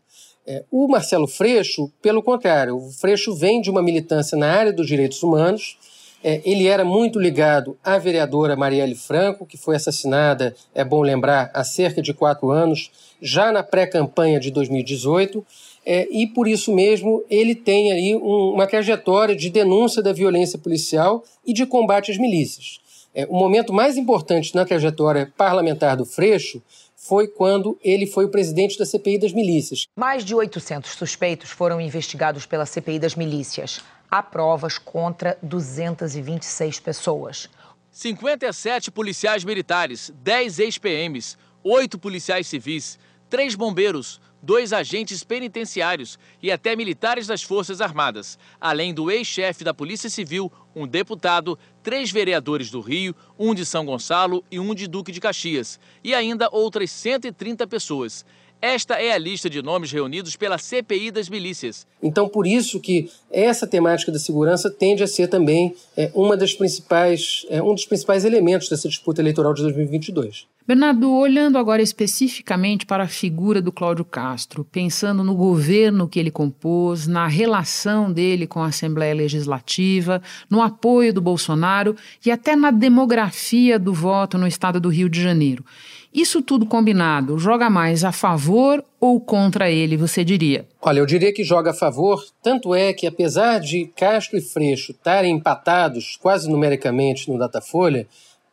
É, 0.50 0.64
o 0.70 0.88
Marcelo 0.88 1.28
Freixo, 1.28 1.92
pelo 2.00 2.22
contrário, 2.22 2.74
o 2.74 2.90
Freixo 2.90 3.34
vem 3.34 3.60
de 3.60 3.68
uma 3.68 3.82
militância 3.82 4.34
na 4.34 4.50
área 4.50 4.72
dos 4.72 4.86
direitos 4.86 5.22
humanos. 5.22 5.76
É, 6.24 6.40
ele 6.42 6.66
era 6.66 6.86
muito 6.86 7.20
ligado 7.20 7.76
à 7.84 7.98
vereadora 7.98 8.56
Marielle 8.56 8.94
Franco, 8.94 9.44
que 9.44 9.58
foi 9.58 9.76
assassinada, 9.76 10.56
é 10.74 10.82
bom 10.82 11.02
lembrar, 11.02 11.50
há 11.52 11.62
cerca 11.62 12.00
de 12.00 12.14
quatro 12.14 12.50
anos, 12.50 12.90
já 13.20 13.52
na 13.52 13.62
pré-campanha 13.62 14.40
de 14.40 14.50
2018. 14.50 15.44
É, 15.84 16.08
e 16.10 16.26
por 16.26 16.48
isso 16.48 16.74
mesmo 16.74 17.22
ele 17.28 17.54
tem 17.54 17.92
aí 17.92 18.16
um, 18.16 18.54
uma 18.54 18.66
trajetória 18.66 19.36
de 19.36 19.50
denúncia 19.50 20.02
da 20.02 20.14
violência 20.14 20.58
policial 20.58 21.24
e 21.46 21.52
de 21.52 21.66
combate 21.66 22.10
às 22.10 22.16
milícias. 22.16 22.80
O 23.28 23.36
momento 23.36 23.72
mais 23.72 23.96
importante 23.96 24.54
na 24.54 24.64
trajetória 24.64 25.32
parlamentar 25.36 25.96
do 25.96 26.04
Freixo 26.04 26.62
foi 27.00 27.28
quando 27.28 27.78
ele 27.80 28.08
foi 28.08 28.24
o 28.24 28.28
presidente 28.28 28.76
da 28.76 28.84
CPI 28.84 29.20
das 29.20 29.32
milícias. 29.32 29.86
Mais 29.96 30.24
de 30.24 30.34
800 30.34 30.90
suspeitos 30.90 31.48
foram 31.48 31.80
investigados 31.80 32.44
pela 32.44 32.66
CPI 32.66 32.98
das 32.98 33.14
milícias. 33.14 33.80
Há 34.10 34.20
provas 34.20 34.78
contra 34.78 35.38
226 35.40 36.80
pessoas. 36.80 37.48
57 37.92 38.90
policiais 38.90 39.44
militares, 39.44 40.12
10 40.22 40.58
ex-PMs, 40.58 41.38
8 41.62 41.98
policiais 41.98 42.48
civis, 42.48 42.98
3 43.30 43.54
bombeiros, 43.54 44.20
dois 44.42 44.72
agentes 44.72 45.24
penitenciários 45.24 46.18
e 46.42 46.50
até 46.50 46.76
militares 46.76 47.26
das 47.26 47.42
Forças 47.42 47.80
Armadas, 47.80 48.38
além 48.60 48.94
do 48.94 49.10
ex-chefe 49.10 49.64
da 49.64 49.74
Polícia 49.74 50.08
Civil, 50.08 50.50
um 50.74 50.86
deputado, 50.86 51.58
três 51.82 52.10
vereadores 52.10 52.70
do 52.70 52.80
Rio, 52.80 53.14
um 53.38 53.54
de 53.54 53.66
São 53.66 53.84
Gonçalo 53.84 54.44
e 54.50 54.60
um 54.60 54.74
de 54.74 54.86
Duque 54.86 55.12
de 55.12 55.20
Caxias, 55.20 55.80
e 56.02 56.14
ainda 56.14 56.48
outras 56.52 56.90
130 56.90 57.66
pessoas. 57.66 58.24
Esta 58.60 58.94
é 58.94 59.12
a 59.12 59.18
lista 59.18 59.48
de 59.48 59.62
nomes 59.62 59.92
reunidos 59.92 60.34
pela 60.34 60.58
CPI 60.58 61.12
das 61.12 61.28
milícias. 61.28 61.86
Então, 62.02 62.28
por 62.28 62.46
isso 62.46 62.80
que 62.80 63.08
essa 63.30 63.66
temática 63.66 64.10
da 64.10 64.18
segurança 64.18 64.68
tende 64.68 65.02
a 65.02 65.06
ser 65.06 65.28
também 65.28 65.74
é, 65.96 66.10
uma 66.12 66.36
das 66.36 66.54
principais, 66.54 67.46
é, 67.50 67.62
um 67.62 67.74
dos 67.74 67.86
principais 67.86 68.24
elementos 68.24 68.68
dessa 68.68 68.88
disputa 68.88 69.20
eleitoral 69.20 69.54
de 69.54 69.62
2022. 69.62 70.46
Bernardo, 70.66 71.10
olhando 71.10 71.56
agora 71.56 71.80
especificamente 71.80 72.84
para 72.84 73.04
a 73.04 73.08
figura 73.08 73.62
do 73.62 73.72
Cláudio 73.72 74.04
Castro, 74.04 74.64
pensando 74.64 75.24
no 75.24 75.34
governo 75.34 76.06
que 76.06 76.18
ele 76.18 76.30
compôs, 76.30 77.06
na 77.06 77.26
relação 77.26 78.12
dele 78.12 78.46
com 78.46 78.60
a 78.60 78.66
Assembleia 78.66 79.14
Legislativa, 79.14 80.20
no 80.50 80.60
apoio 80.60 81.14
do 81.14 81.22
Bolsonaro 81.22 81.96
e 82.26 82.30
até 82.30 82.54
na 82.54 82.70
demografia 82.70 83.78
do 83.78 83.94
voto 83.94 84.36
no 84.36 84.46
estado 84.46 84.78
do 84.78 84.90
Rio 84.90 85.08
de 85.08 85.22
Janeiro. 85.22 85.64
Isso 86.12 86.40
tudo 86.40 86.64
combinado 86.64 87.38
joga 87.38 87.68
mais 87.68 88.02
a 88.02 88.12
favor 88.12 88.82
ou 88.98 89.20
contra 89.20 89.70
ele, 89.70 89.96
você 89.96 90.24
diria? 90.24 90.66
Olha, 90.80 91.00
eu 91.00 91.06
diria 91.06 91.32
que 91.32 91.44
joga 91.44 91.70
a 91.70 91.74
favor, 91.74 92.24
tanto 92.42 92.74
é 92.74 92.92
que 92.92 93.06
apesar 93.06 93.60
de 93.60 93.86
Castro 93.94 94.38
e 94.38 94.40
Freixo 94.40 94.92
estarem 94.92 95.36
empatados 95.36 96.16
quase 96.16 96.48
numericamente 96.50 97.30
no 97.30 97.38
Datafolha, 97.38 98.06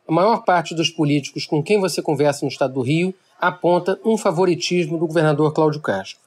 a 0.08 0.12
maior 0.12 0.44
parte 0.44 0.76
dos 0.76 0.89
políticos 0.89 1.46
com 1.46 1.63
quem 1.63 1.80
você 1.80 2.02
conversa 2.02 2.46
no 2.46 2.52
estado 2.52 2.74
do 2.74 2.82
Rio 2.82 3.13
aponta 3.39 4.00
um 4.06 4.18
favoritismo 4.18 4.98
do 4.98 5.08
governador 5.08 5.54
Cláudio 5.54 5.82
Castro. 5.82 6.20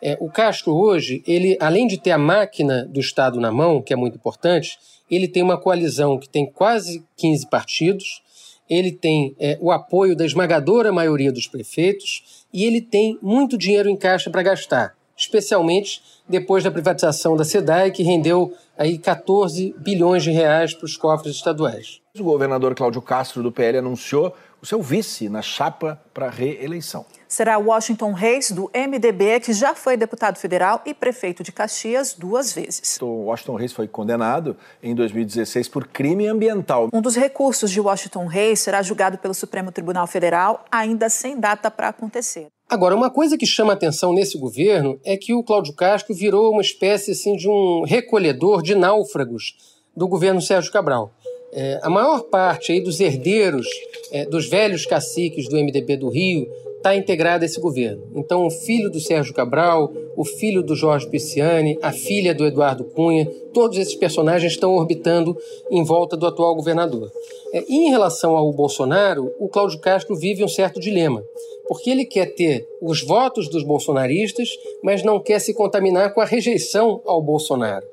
É, 0.00 0.16
o 0.20 0.30
Castro 0.30 0.74
hoje, 0.74 1.22
ele 1.26 1.56
além 1.60 1.86
de 1.86 1.98
ter 1.98 2.12
a 2.12 2.18
máquina 2.18 2.86
do 2.86 3.00
Estado 3.00 3.40
na 3.40 3.50
mão, 3.50 3.82
que 3.82 3.92
é 3.92 3.96
muito 3.96 4.14
importante, 4.14 4.78
ele 5.10 5.26
tem 5.26 5.42
uma 5.42 5.58
coalizão 5.58 6.18
que 6.18 6.28
tem 6.28 6.46
quase 6.46 7.04
15 7.16 7.48
partidos, 7.48 8.22
ele 8.68 8.92
tem 8.92 9.34
é, 9.38 9.58
o 9.60 9.70
apoio 9.70 10.16
da 10.16 10.24
esmagadora 10.24 10.92
maioria 10.92 11.32
dos 11.32 11.46
prefeitos 11.46 12.46
e 12.52 12.64
ele 12.64 12.80
tem 12.80 13.18
muito 13.22 13.56
dinheiro 13.56 13.88
em 13.88 13.96
caixa 13.96 14.30
para 14.30 14.42
gastar, 14.42 14.94
especialmente 15.16 16.02
depois 16.28 16.62
da 16.62 16.70
privatização 16.70 17.36
da 17.36 17.44
SEDAI, 17.44 17.90
que 17.90 18.02
rendeu 18.02 18.52
aí 18.76 18.98
14 18.98 19.74
bilhões 19.78 20.22
de 20.22 20.30
reais 20.30 20.74
para 20.74 20.84
os 20.84 20.96
cofres 20.96 21.36
estaduais. 21.36 22.00
O 22.18 22.22
governador 22.22 22.74
Cláudio 22.74 23.00
Castro 23.00 23.42
do 23.42 23.50
PL 23.50 23.78
anunciou 23.78 24.34
o 24.60 24.66
seu 24.66 24.82
vice 24.82 25.28
na 25.28 25.40
chapa 25.40 26.00
para 26.12 26.28
reeleição. 26.28 27.06
Será 27.28 27.58
Washington 27.58 28.12
Reis, 28.12 28.50
do 28.50 28.70
MDB, 28.74 29.40
que 29.40 29.52
já 29.52 29.74
foi 29.74 29.98
deputado 29.98 30.38
federal 30.38 30.80
e 30.86 30.94
prefeito 30.94 31.42
de 31.42 31.52
Caxias 31.52 32.14
duas 32.14 32.54
vezes. 32.54 32.98
O 33.02 33.26
Washington 33.26 33.56
Reis 33.56 33.72
foi 33.74 33.86
condenado 33.86 34.56
em 34.82 34.94
2016 34.94 35.68
por 35.68 35.86
crime 35.86 36.26
ambiental. 36.26 36.88
Um 36.90 37.02
dos 37.02 37.16
recursos 37.16 37.70
de 37.70 37.80
Washington 37.80 38.24
Reis 38.24 38.60
será 38.60 38.80
julgado 38.80 39.18
pelo 39.18 39.34
Supremo 39.34 39.70
Tribunal 39.70 40.06
Federal, 40.06 40.64
ainda 40.72 41.10
sem 41.10 41.38
data 41.38 41.70
para 41.70 41.88
acontecer. 41.88 42.46
Agora, 42.66 42.96
uma 42.96 43.10
coisa 43.10 43.36
que 43.36 43.46
chama 43.46 43.74
atenção 43.74 44.14
nesse 44.14 44.38
governo 44.38 44.98
é 45.04 45.14
que 45.16 45.34
o 45.34 45.42
Cláudio 45.42 45.74
Castro 45.74 46.14
virou 46.14 46.50
uma 46.50 46.62
espécie 46.62 47.10
assim, 47.12 47.36
de 47.36 47.46
um 47.46 47.82
recolhedor 47.86 48.62
de 48.62 48.74
náufragos 48.74 49.54
do 49.94 50.08
governo 50.08 50.40
Sérgio 50.40 50.72
Cabral. 50.72 51.12
É, 51.52 51.80
a 51.82 51.90
maior 51.90 52.22
parte 52.24 52.72
aí 52.72 52.80
dos 52.82 53.00
herdeiros 53.00 53.66
é, 54.12 54.24
dos 54.26 54.48
velhos 54.48 54.84
caciques 54.86 55.48
do 55.48 55.56
MDB 55.56 55.96
do 55.96 56.08
Rio 56.08 56.46
está 56.78 56.96
integrada 56.96 57.44
a 57.44 57.46
esse 57.46 57.60
governo. 57.60 58.02
Então, 58.14 58.46
o 58.46 58.50
filho 58.50 58.88
do 58.88 59.00
Sérgio 59.00 59.34
Cabral, 59.34 59.92
o 60.16 60.24
filho 60.24 60.62
do 60.62 60.74
Jorge 60.74 61.08
Pisciani, 61.08 61.78
a 61.82 61.92
filha 61.92 62.34
do 62.34 62.46
Eduardo 62.46 62.84
Cunha, 62.84 63.26
todos 63.52 63.76
esses 63.76 63.94
personagens 63.94 64.52
estão 64.52 64.74
orbitando 64.74 65.36
em 65.70 65.84
volta 65.84 66.16
do 66.16 66.26
atual 66.26 66.54
governador. 66.54 67.10
É, 67.52 67.64
em 67.68 67.90
relação 67.90 68.36
ao 68.36 68.52
Bolsonaro, 68.52 69.34
o 69.38 69.48
Cláudio 69.48 69.80
Castro 69.80 70.16
vive 70.16 70.44
um 70.44 70.48
certo 70.48 70.78
dilema, 70.78 71.22
porque 71.66 71.90
ele 71.90 72.04
quer 72.04 72.26
ter 72.34 72.66
os 72.80 73.02
votos 73.02 73.48
dos 73.48 73.64
bolsonaristas, 73.64 74.50
mas 74.82 75.02
não 75.02 75.20
quer 75.20 75.40
se 75.40 75.52
contaminar 75.52 76.14
com 76.14 76.20
a 76.20 76.24
rejeição 76.24 77.02
ao 77.04 77.20
Bolsonaro. 77.20 77.86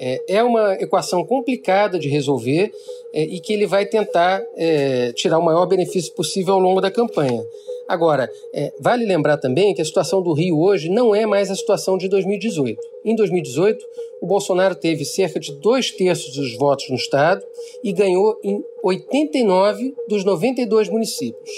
É, 0.00 0.36
é 0.36 0.42
uma 0.42 0.74
equação 0.74 1.24
complicada 1.24 1.98
de 1.98 2.08
resolver 2.08 2.72
é, 3.12 3.22
e 3.22 3.38
que 3.38 3.52
ele 3.52 3.66
vai 3.66 3.84
tentar 3.84 4.42
tirar 5.14 5.38
o 5.38 5.44
maior 5.44 5.66
benefício 5.66 6.14
possível 6.14 6.54
ao 6.54 6.60
longo 6.60 6.80
da 6.80 6.90
campanha. 6.90 7.44
Agora, 7.90 8.30
é, 8.54 8.72
vale 8.78 9.04
lembrar 9.04 9.36
também 9.36 9.74
que 9.74 9.82
a 9.82 9.84
situação 9.84 10.22
do 10.22 10.32
Rio 10.32 10.60
hoje 10.60 10.88
não 10.88 11.12
é 11.12 11.26
mais 11.26 11.50
a 11.50 11.56
situação 11.56 11.98
de 11.98 12.08
2018. 12.08 12.80
Em 13.04 13.16
2018, 13.16 13.84
o 14.22 14.26
Bolsonaro 14.28 14.76
teve 14.76 15.04
cerca 15.04 15.40
de 15.40 15.52
dois 15.54 15.90
terços 15.90 16.36
dos 16.36 16.56
votos 16.56 16.88
no 16.88 16.94
estado 16.94 17.44
e 17.82 17.92
ganhou 17.92 18.38
em 18.44 18.62
89 18.84 19.92
dos 20.08 20.24
92 20.24 20.88
municípios. 20.88 21.50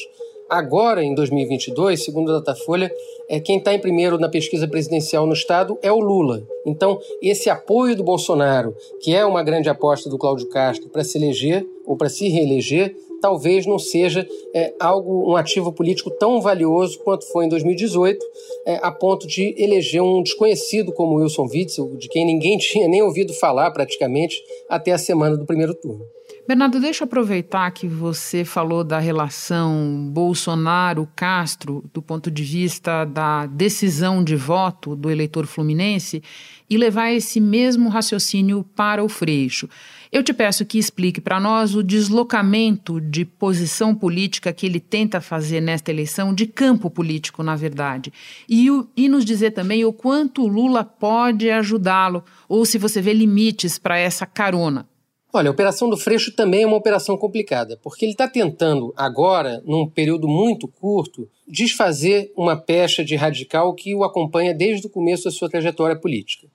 Agora, 0.49 1.05
em 1.05 1.15
2022, 1.15 2.03
segundo 2.03 2.31
a 2.33 2.39
Datafolha, 2.39 2.91
é, 3.29 3.39
quem 3.39 3.59
está 3.59 3.75
em 3.75 3.79
primeiro 3.79 4.19
na 4.19 4.31
pesquisa 4.31 4.67
presidencial 4.67 5.27
no 5.27 5.35
estado 5.35 5.79
é 5.83 5.93
o 5.93 6.01
Lula. 6.01 6.43
Então, 6.65 6.99
esse 7.21 7.51
apoio 7.51 7.95
do 7.95 8.03
Bolsonaro, 8.03 8.75
que 9.03 9.15
é 9.15 9.23
uma 9.27 9.43
grande 9.43 9.69
aposta 9.69 10.09
do 10.09 10.17
Cláudio 10.17 10.49
Castro 10.49 10.89
para 10.89 11.05
se 11.05 11.19
eleger 11.19 11.67
ou 11.85 11.95
para 11.95 12.09
se 12.09 12.27
reeleger, 12.31 12.97
talvez 13.23 13.65
não 13.65 13.79
seja 13.79 14.29
é, 14.53 14.75
algo, 14.81 15.31
um 15.31 15.37
ativo 15.37 15.73
político 15.73 16.11
tão 16.11 16.41
valioso 16.41 16.99
quanto 16.99 17.25
foi 17.31 17.47
em 17.47 17.49
2018, 17.49 18.19
é, 18.67 18.81
a 18.83 18.91
ponto 18.91 19.27
de 19.27 19.55
eleger 19.57 20.03
um 20.03 20.23
desconhecido 20.23 20.93
como 20.93 21.15
Wilson 21.15 21.47
Witzel, 21.47 21.97
de 21.97 22.09
quem 22.09 22.27
ninguém 22.27 22.59
tinha 22.61 22.89
nem 22.89 23.01
ouvido 23.01 23.33
falar 23.35 23.71
praticamente 23.71 24.37
até 24.69 24.91
a 24.91 24.99
semana 24.99 25.37
do 25.37 25.47
primeiro 25.47 25.73
turno. 25.73 26.05
Bernardo, 26.47 26.81
deixa 26.81 27.05
eu 27.05 27.07
aproveitar 27.07 27.71
que 27.71 27.87
você 27.87 28.45
falou 28.45 28.83
da 28.83 28.99
relação 28.99 30.11
Bolsonaro-Castro 30.13 31.85
do 31.95 32.03
ponto 32.03 32.33
de 32.33 32.43
vista 32.43 33.05
da 33.05 33.47
decisão 33.47 34.25
de 34.25 34.35
voto 34.35 34.97
do 34.97 35.09
eleitor 35.09 35.47
fluminense 35.47 36.21
e 36.69 36.77
levar 36.77 37.13
esse 37.13 37.41
mesmo 37.41 37.89
raciocínio 37.89 38.65
para 38.75 39.05
o 39.05 39.09
Freixo. 39.09 39.69
Eu 40.13 40.23
te 40.23 40.35
peço 40.35 40.67
que 40.67 40.79
explique 40.79 41.23
para 41.23 41.41
nós 41.41 41.75
o 41.75 41.83
deslocamento 41.83 43.01
de 43.01 43.25
posição 43.25 43.95
política 43.95 44.53
que 44.53 44.67
ele 44.67 44.79
tenta 44.79 45.23
fazer 45.23 45.63
nesta 45.63 45.91
eleição, 45.91 46.35
de 46.35 46.47
campo 46.47 46.91
político, 46.91 47.43
na 47.43 47.57
verdade, 47.57 48.13
e, 48.47 48.71
o, 48.71 48.87
e 48.95 49.09
nos 49.09 49.25
dizer 49.25 49.53
também 49.53 49.87
o 49.87 49.93
quanto 49.93 50.43
o 50.43 50.47
Lula 50.47 50.85
pode 50.85 51.51
ajudá-lo, 51.51 52.23
ou 52.47 52.67
se 52.67 52.77
você 52.77 53.01
vê 53.01 53.15
limites 53.15 53.79
para 53.79 53.97
essa 53.97 54.27
carona. 54.27 54.87
Olha, 55.33 55.49
a 55.49 55.53
operação 55.53 55.89
do 55.89 55.97
Freixo 55.97 56.31
também 56.37 56.65
é 56.65 56.67
uma 56.67 56.77
operação 56.77 57.17
complicada, 57.17 57.81
porque 57.83 58.05
ele 58.05 58.13
está 58.13 58.29
tentando 58.29 58.93
agora, 58.95 59.63
num 59.65 59.89
período 59.89 60.29
muito 60.29 60.69
curto, 60.69 61.27
desfazer 61.49 62.31
uma 62.37 62.55
pecha 62.55 63.03
de 63.03 63.17
radical 63.17 63.75
que 63.75 63.95
o 63.95 64.05
acompanha 64.05 64.53
desde 64.53 64.87
o 64.87 64.91
começo 64.91 65.25
da 65.25 65.31
sua 65.31 65.49
trajetória 65.49 65.97
política. 65.97 66.49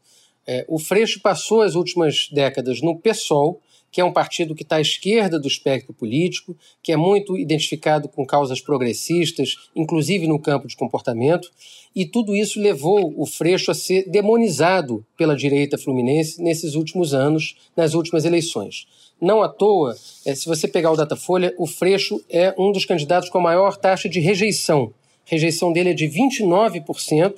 É, 0.47 0.65
o 0.67 0.79
Freixo 0.79 1.19
passou 1.21 1.61
as 1.61 1.75
últimas 1.75 2.29
décadas 2.31 2.81
no 2.81 2.97
PSOL, 2.97 3.61
que 3.91 4.01
é 4.01 4.05
um 4.05 4.13
partido 4.13 4.53
que 4.55 4.63
está 4.63 4.77
à 4.77 4.81
esquerda 4.81 5.39
do 5.39 5.47
espectro 5.47 5.93
político, 5.93 6.55
que 6.83 6.91
é 6.91 6.97
muito 6.97 7.37
identificado 7.37 8.07
com 8.07 8.25
causas 8.25 8.61
progressistas, 8.61 9.55
inclusive 9.75 10.27
no 10.27 10.39
campo 10.39 10.67
de 10.67 10.75
comportamento, 10.75 11.51
e 11.95 12.05
tudo 12.05 12.35
isso 12.35 12.59
levou 12.61 13.13
o 13.17 13.25
Freixo 13.25 13.71
a 13.71 13.73
ser 13.73 14.07
demonizado 14.09 15.05
pela 15.17 15.35
direita 15.35 15.77
fluminense 15.77 16.41
nesses 16.41 16.75
últimos 16.75 17.13
anos, 17.13 17.55
nas 17.75 17.93
últimas 17.93 18.23
eleições. 18.23 18.85
Não 19.19 19.41
à 19.41 19.49
toa, 19.49 19.95
é, 20.25 20.35
se 20.35 20.45
você 20.45 20.67
pegar 20.67 20.91
o 20.91 20.95
Datafolha, 20.95 21.53
o 21.57 21.65
Freixo 21.65 22.23
é 22.29 22.53
um 22.57 22.71
dos 22.71 22.85
candidatos 22.85 23.29
com 23.29 23.39
a 23.39 23.41
maior 23.41 23.75
taxa 23.75 24.07
de 24.07 24.19
rejeição. 24.19 24.93
A 25.25 25.31
rejeição 25.31 25.73
dele 25.73 25.89
é 25.89 25.93
de 25.93 26.05
29%, 26.05 27.33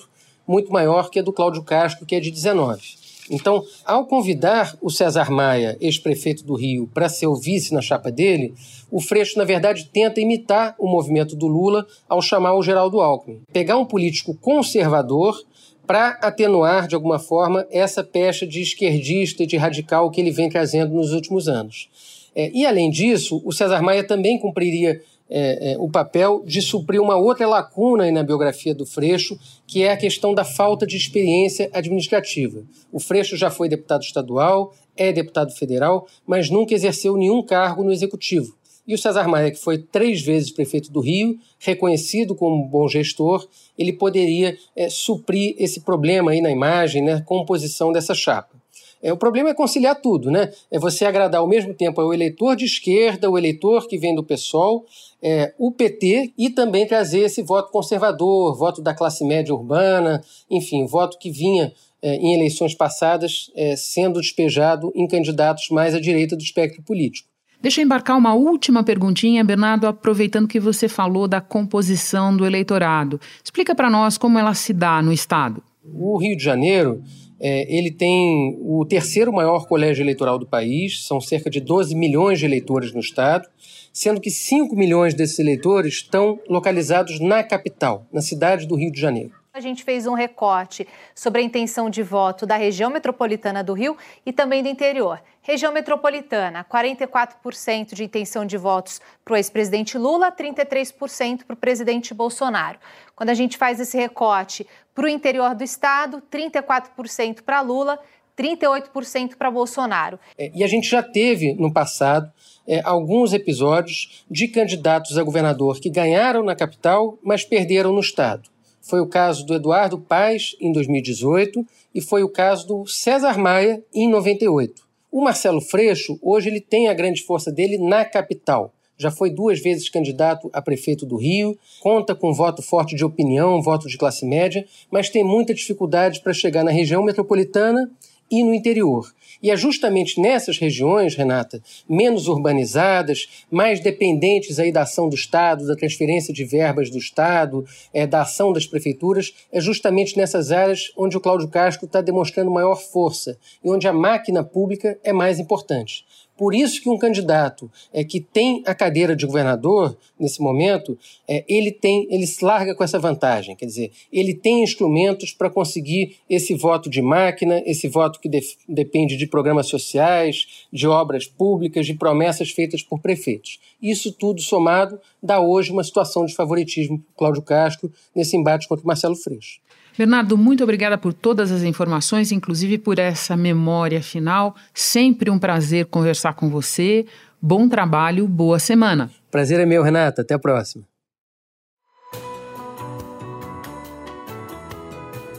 muito 0.45 0.74
maior 0.74 1.10
que 1.10 1.19
a 1.19 1.22
do 1.22 1.32
Cláudio 1.32 1.63
Castro, 1.63 2.06
que 2.06 2.15
é 2.15 2.19
de 2.19 2.32
19%. 2.32 2.98
Então, 3.30 3.63
ao 3.86 4.06
convidar 4.06 4.78
o 4.82 4.89
César 4.89 5.30
Maia, 5.30 5.78
ex-prefeito 5.80 6.44
do 6.44 6.56
Rio, 6.56 6.89
para 6.94 7.10
ser 7.10 7.28
o 7.28 7.36
vice 7.36 7.74
na 7.74 7.82
chapa 7.82 8.12
dele, 8.12 8.54
o 8.92 9.00
Freixo, 9.00 9.38
na 9.38 9.44
verdade, 9.44 9.89
tenta 9.92 10.20
imitar 10.20 10.76
o 10.80 10.88
movimento 10.88 11.36
do 11.36 11.48
Lula 11.48 11.86
ao 12.08 12.22
chamar 12.22 12.56
o 12.56 12.63
Geraldo 12.63 13.00
Alckmin. 13.00 13.42
Pegar 13.54 13.78
um 13.78 13.86
político 13.86 14.34
conservador 14.34 15.39
para 15.86 16.20
atenuar, 16.22 16.88
de 16.88 16.96
alguma 16.96 17.18
forma, 17.18 17.65
essa 17.72 18.04
pecha 18.04 18.46
de 18.46 18.62
esquerdista 18.62 19.44
e 19.44 19.48
de 19.48 19.58
radical 19.58 20.12
que 20.12 20.22
ele 20.22 20.32
vem 20.32 20.50
trazendo 20.50 20.94
nos 20.94 21.13
últimos 21.13 21.48
anos. 21.48 21.89
É, 22.36 22.52
e, 22.54 22.65
além 22.65 22.92
disso, 22.92 23.42
o 23.44 23.52
César 23.52 23.82
Maia 23.82 24.04
também 24.04 24.38
cumpriria 24.38 25.02
é, 25.30 25.74
é, 25.74 25.78
o 25.78 25.89
papel 25.89 26.44
de 26.46 26.62
suprir 26.62 27.02
uma 27.02 27.15
outra 27.15 27.48
lacuna 27.48 28.12
na 28.12 28.24
biografia 28.24 28.74
do 28.74 28.86
Freixo, 28.86 29.38
que 29.68 29.84
é 29.84 29.92
a 29.92 29.98
questão 29.98 30.34
da 30.34 30.44
falta 30.44 30.88
de 30.88 30.98
experiência 30.98 31.70
administrativa. 31.72 32.63
O 32.92 33.00
Freixo 33.00 33.38
já 33.38 33.52
foi 33.52 33.70
deputado 33.70 34.02
estadual, 34.02 34.74
é 34.98 35.13
deputado 35.13 35.52
federal, 35.52 36.08
mas 36.26 36.50
nunca 36.50 36.74
exerceu 36.74 37.15
nenhum 37.15 37.44
cargo 37.44 37.84
no 37.84 37.92
executivo. 37.92 38.58
E 38.88 38.96
o 38.96 38.98
César 38.98 39.28
Maia, 39.28 39.52
que 39.52 39.60
foi 39.60 39.78
três 39.78 40.20
vezes 40.20 40.50
prefeito 40.50 40.92
do 40.92 41.00
Rio, 41.00 41.38
reconhecido 41.60 42.34
como 42.34 42.68
bom 42.68 42.88
gestor, 42.88 43.48
ele 43.78 43.94
poderia 43.94 44.58
é, 44.76 44.89
suprir 44.89 45.54
esse 45.60 45.82
problema 45.82 46.32
aí 46.32 46.42
na 46.42 46.50
imagem, 46.50 47.04
na 47.04 47.18
né, 47.18 47.22
composição 47.24 47.92
dessa 47.92 48.15
chapa. 48.15 48.59
É, 49.01 49.13
o 49.13 49.17
problema 49.17 49.49
é 49.49 49.53
conciliar 49.53 49.95
tudo, 50.01 50.29
né? 50.29 50.51
É 50.69 50.77
você 50.77 51.05
agradar 51.05 51.41
ao 51.41 51.47
mesmo 51.47 51.73
tempo 51.73 52.01
ao 52.01 52.13
eleitor 52.13 52.55
de 52.55 52.65
esquerda, 52.65 53.29
o 53.29 53.38
eleitor 53.38 53.88
que 53.88 53.97
vem 53.97 54.13
do 54.13 54.23
PSOL, 54.23 54.85
é, 55.21 55.53
o 55.57 55.71
PT 55.71 56.33
e 56.38 56.49
também 56.49 56.85
trazer 56.85 57.19
esse 57.19 57.41
voto 57.41 57.71
conservador, 57.71 58.57
voto 58.57 58.81
da 58.81 58.93
classe 58.93 59.25
média 59.25 59.53
urbana, 59.53 60.21
enfim, 60.49 60.85
voto 60.85 61.17
que 61.17 61.31
vinha 61.31 61.71
é, 62.01 62.15
em 62.15 62.33
eleições 62.33 62.73
passadas 62.73 63.51
é, 63.55 63.75
sendo 63.75 64.19
despejado 64.19 64.91
em 64.95 65.07
candidatos 65.07 65.69
mais 65.69 65.95
à 65.95 65.99
direita 65.99 66.35
do 66.35 66.43
espectro 66.43 66.81
político. 66.83 67.27
Deixa 67.62 67.81
eu 67.81 67.85
embarcar 67.85 68.17
uma 68.17 68.33
última 68.33 68.83
perguntinha, 68.83 69.43
Bernardo, 69.43 69.85
aproveitando 69.85 70.47
que 70.47 70.62
você 70.62 70.88
falou 70.88 71.27
da 71.27 71.41
composição 71.41 72.35
do 72.35 72.45
eleitorado. 72.45 73.19
Explica 73.43 73.75
para 73.75 73.89
nós 73.89 74.17
como 74.17 74.39
ela 74.39 74.53
se 74.53 74.71
dá 74.71 75.01
no 75.01 75.12
Estado. 75.12 75.62
O 75.93 76.17
Rio 76.17 76.38
de 76.38 76.43
Janeiro 76.43 77.03
é, 77.39 77.73
ele 77.73 77.91
tem 77.91 78.58
o 78.62 78.86
terceiro 78.86 79.32
maior 79.32 79.65
colégio 79.67 80.04
eleitoral 80.04 80.38
do 80.38 80.45
país, 80.45 81.06
são 81.06 81.21
cerca 81.21 81.49
de 81.49 81.62
12 81.62 81.95
milhões 81.95 82.39
de 82.39 82.45
eleitores 82.45 82.93
no 82.93 82.99
estado, 82.99 83.47
sendo 83.93 84.19
que 84.19 84.30
5 84.30 84.75
milhões 84.75 85.13
desses 85.13 85.39
eleitores 85.39 85.95
estão 85.95 86.39
localizados 86.49 87.19
na 87.19 87.43
capital, 87.43 88.06
na 88.12 88.21
cidade 88.21 88.67
do 88.67 88.75
Rio 88.75 88.91
de 88.91 88.99
Janeiro. 88.99 89.38
A 89.51 89.59
gente 89.59 89.83
fez 89.83 90.05
um 90.05 90.13
recorte 90.13 90.88
sobre 91.15 91.41
a 91.41 91.43
intenção 91.43 91.89
de 91.89 92.03
voto 92.03 92.45
da 92.45 92.55
região 92.55 92.91
metropolitana 92.91 93.63
do 93.63 93.73
Rio 93.73 93.97
e 94.23 94.31
também 94.31 94.62
do 94.62 94.69
interior. 94.69 95.19
Região 95.41 95.73
metropolitana, 95.73 96.63
44% 96.63 97.95
de 97.95 98.03
intenção 98.03 98.45
de 98.45 98.57
votos 98.57 99.01
para 99.25 99.33
o 99.33 99.38
ex-presidente 99.38 99.97
Lula, 99.97 100.31
33% 100.31 101.45
para 101.45 101.55
o 101.55 101.57
presidente 101.57 102.13
Bolsonaro. 102.13 102.77
Quando 103.15 103.31
a 103.31 103.33
gente 103.33 103.57
faz 103.57 103.79
esse 103.79 103.97
recorte 103.97 104.67
para 104.93 105.05
o 105.05 105.09
interior 105.09 105.55
do 105.55 105.63
estado, 105.63 106.21
34% 106.31 107.41
para 107.41 107.62
Lula, 107.62 107.97
38% 108.38 109.35
para 109.35 109.49
Bolsonaro. 109.49 110.19
É, 110.38 110.51
e 110.53 110.63
a 110.63 110.67
gente 110.67 110.88
já 110.88 111.01
teve 111.01 111.55
no 111.55 111.73
passado 111.73 112.31
é, 112.67 112.81
alguns 112.85 113.33
episódios 113.33 114.23
de 114.29 114.47
candidatos 114.47 115.17
a 115.17 115.23
governador 115.23 115.79
que 115.79 115.89
ganharam 115.89 116.43
na 116.43 116.55
capital, 116.55 117.17
mas 117.23 117.43
perderam 117.43 117.91
no 117.91 117.99
estado. 117.99 118.47
Foi 118.89 118.99
o 118.99 119.06
caso 119.06 119.45
do 119.45 119.54
Eduardo 119.54 119.99
Paes 119.99 120.56
em 120.60 120.71
2018 120.71 121.63
e 121.93 122.02
foi 122.02 122.23
o 122.23 122.30
caso 122.30 122.65
do 122.65 122.88
César 122.88 123.38
Maia 123.38 123.84
em 123.93 124.10
98. 124.10 124.82
O 125.12 125.21
Marcelo 125.21 125.62
Freixo, 125.62 126.17
hoje, 126.23 126.49
ele 126.49 126.60
tem 126.60 126.88
a 126.88 126.93
grande 126.95 127.21
força 127.21 127.52
dele 127.52 127.78
na 127.78 128.04
capital. 128.04 128.73
Já 128.97 129.12
foi 129.12 129.30
duas 129.30 129.60
vezes 129.60 129.89
candidato 129.89 130.49
a 130.52 130.60
prefeito 130.60 131.06
do 131.06 131.17
Rio, 131.17 131.56
conta 131.80 132.15
com 132.15 132.34
voto 132.34 132.63
forte 132.63 132.95
de 132.95 133.06
opinião, 133.06 133.62
voto 133.62 133.88
de 133.88 133.95
classe 133.95 134.25
média, 134.25 134.65
mas 134.89 135.08
tem 135.08 135.23
muita 135.23 135.54
dificuldade 135.54 136.19
para 136.21 136.34
chegar 136.34 136.63
na 136.63 136.71
região 136.71 137.04
metropolitana 137.04 137.91
e 138.32 138.43
no 138.43 138.56
interior. 138.56 139.08
E 139.41 139.49
é 139.49 139.56
justamente 139.56 140.19
nessas 140.19 140.58
regiões, 140.58 141.15
Renata, 141.15 141.62
menos 141.88 142.28
urbanizadas, 142.28 143.45
mais 143.49 143.80
dependentes 143.80 144.60
aí 144.60 144.71
da 144.71 144.82
ação 144.82 145.08
do 145.08 145.15
Estado, 145.15 145.65
da 145.65 145.75
transferência 145.75 146.34
de 146.34 146.43
verbas 146.43 146.89
do 146.89 146.97
Estado, 146.97 147.65
é, 147.93 148.06
da 148.06 148.21
ação 148.21 148.52
das 148.52 148.65
prefeituras, 148.65 149.34
é 149.52 149.62
justamente 149.62 150.17
nessas 150.17 150.52
áreas 150.52 150.91
onde 150.97 151.15
o 151.15 151.21
Cláudio 151.21 151.47
Castro 151.47 151.86
está 151.86 152.02
demonstrando 152.02 152.52
maior 152.52 152.75
força 152.75 153.38
e 153.63 153.69
onde 153.69 153.88
a 153.88 153.93
máquina 153.93 154.43
pública 154.43 154.99
é 155.04 155.13
mais 155.13 155.39
importante. 155.39 156.06
Por 156.39 156.56
isso 156.56 156.82
que 156.82 156.88
um 156.88 156.97
candidato 156.97 157.69
é, 157.91 158.02
que 158.02 158.21
tem 158.21 158.63
a 158.65 158.73
cadeira 158.73 159.13
de 159.13 159.25
governador, 159.25 159.97
nesse 160.17 160.41
momento, 160.41 160.97
é, 161.28 161.43
ele 161.49 161.69
tem, 161.69 162.08
ele 162.10 162.25
se 162.25 162.45
larga 162.45 162.73
com 162.73 162.82
essa 162.82 162.97
vantagem. 162.97 163.58
Quer 163.58 163.65
dizer, 163.65 163.91
ele 164.10 164.34
tem 164.34 164.63
instrumentos 164.63 165.34
para 165.34 165.49
conseguir 165.49 166.15
esse 166.30 166.56
voto 166.56 166.89
de 166.89 167.02
máquina, 167.02 167.62
esse 167.65 167.89
voto 167.89 168.21
que 168.21 168.30
depende 168.69 169.17
de 169.17 169.28
programas 169.28 169.67
sociais, 169.67 170.65
de 170.71 170.88
obras 170.88 171.28
públicas, 171.28 171.86
de 171.86 171.93
promessas 171.93 172.52
feitas 172.52 172.82
por 172.82 173.02
prefeitos. 173.02 173.60
Isso 173.82 174.13
tudo 174.13 174.41
somado 174.41 174.97
dá 175.21 175.41
hoje 175.41 175.73
uma 175.73 175.84
situação 175.84 176.25
de 176.25 176.34
favoritismo 176.34 176.99
para 176.99 177.17
Cláudio 177.17 177.41
Castro 177.41 177.91
nesse 178.15 178.38
embate 178.38 178.65
contra 178.65 178.88
Marcelo 178.88 179.17
Freixo. 179.17 179.60
Bernardo, 179.99 180.38
muito 180.38 180.63
obrigada 180.63 180.97
por 180.97 181.12
todas 181.12 181.51
as 181.51 181.62
informações, 181.62 182.31
inclusive 182.31 182.77
por 182.77 182.97
essa 182.97 183.35
memória 183.35 184.01
final. 184.01 184.55
Sempre 184.73 185.29
um 185.29 185.38
prazer 185.38 185.88
conversar 185.88 186.35
com 186.35 186.49
você. 186.49 187.05
Bom 187.41 187.67
trabalho, 187.67 188.25
boa 188.25 188.59
semana. 188.59 189.12
Prazer 189.29 189.59
é 189.59 189.65
meu, 189.65 189.83
Renata. 189.83 190.21
Até 190.21 190.35
a 190.35 190.39
próxima. 190.39 190.85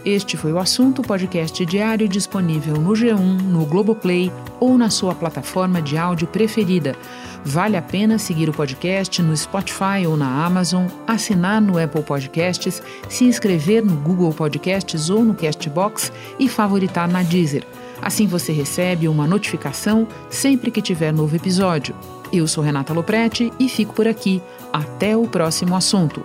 Este 0.05 0.37
foi 0.37 0.53
o 0.53 0.59
assunto 0.59 1.01
podcast 1.01 1.65
diário 1.65 2.07
disponível 2.07 2.75
no 2.75 2.93
G1, 2.93 3.17
no 3.17 3.65
Globoplay 3.65 4.31
ou 4.61 4.77
na 4.77 4.91
sua 4.91 5.15
plataforma 5.15 5.81
de 5.81 5.97
áudio 5.97 6.27
preferida. 6.27 6.95
Vale 7.45 7.77
a 7.77 7.83
pena 7.83 8.19
seguir 8.19 8.49
o 8.51 8.53
podcast 8.53 9.23
no 9.23 9.35
Spotify 9.37 10.07
ou 10.07 10.17
na 10.17 10.45
Amazon, 10.45 10.87
assinar 11.07 11.61
no 11.61 11.83
Apple 11.83 12.03
Podcasts, 12.03 12.83
se 13.09 13.25
inscrever 13.25 13.85
no 13.85 13.97
Google 13.97 14.33
Podcasts 14.33 15.09
ou 15.09 15.25
no 15.25 15.35
Castbox 15.35 16.13
e 16.39 16.49
favoritar 16.49 17.09
na 17.09 17.23
Deezer. 17.23 17.65
Assim 18.03 18.27
você 18.27 18.53
recebe 18.53 19.09
uma 19.09 19.27
notificação 19.27 20.07
sempre 20.29 20.71
que 20.71 20.83
tiver 20.83 21.13
novo 21.13 21.35
episódio. 21.35 21.95
Eu 22.33 22.47
sou 22.47 22.63
Renata 22.63 22.93
Loprete 22.93 23.53
e 23.59 23.69
fico 23.69 23.95
por 23.95 24.07
aqui. 24.07 24.43
Até 24.73 25.17
o 25.17 25.27
próximo 25.27 25.75
assunto. 25.75 26.25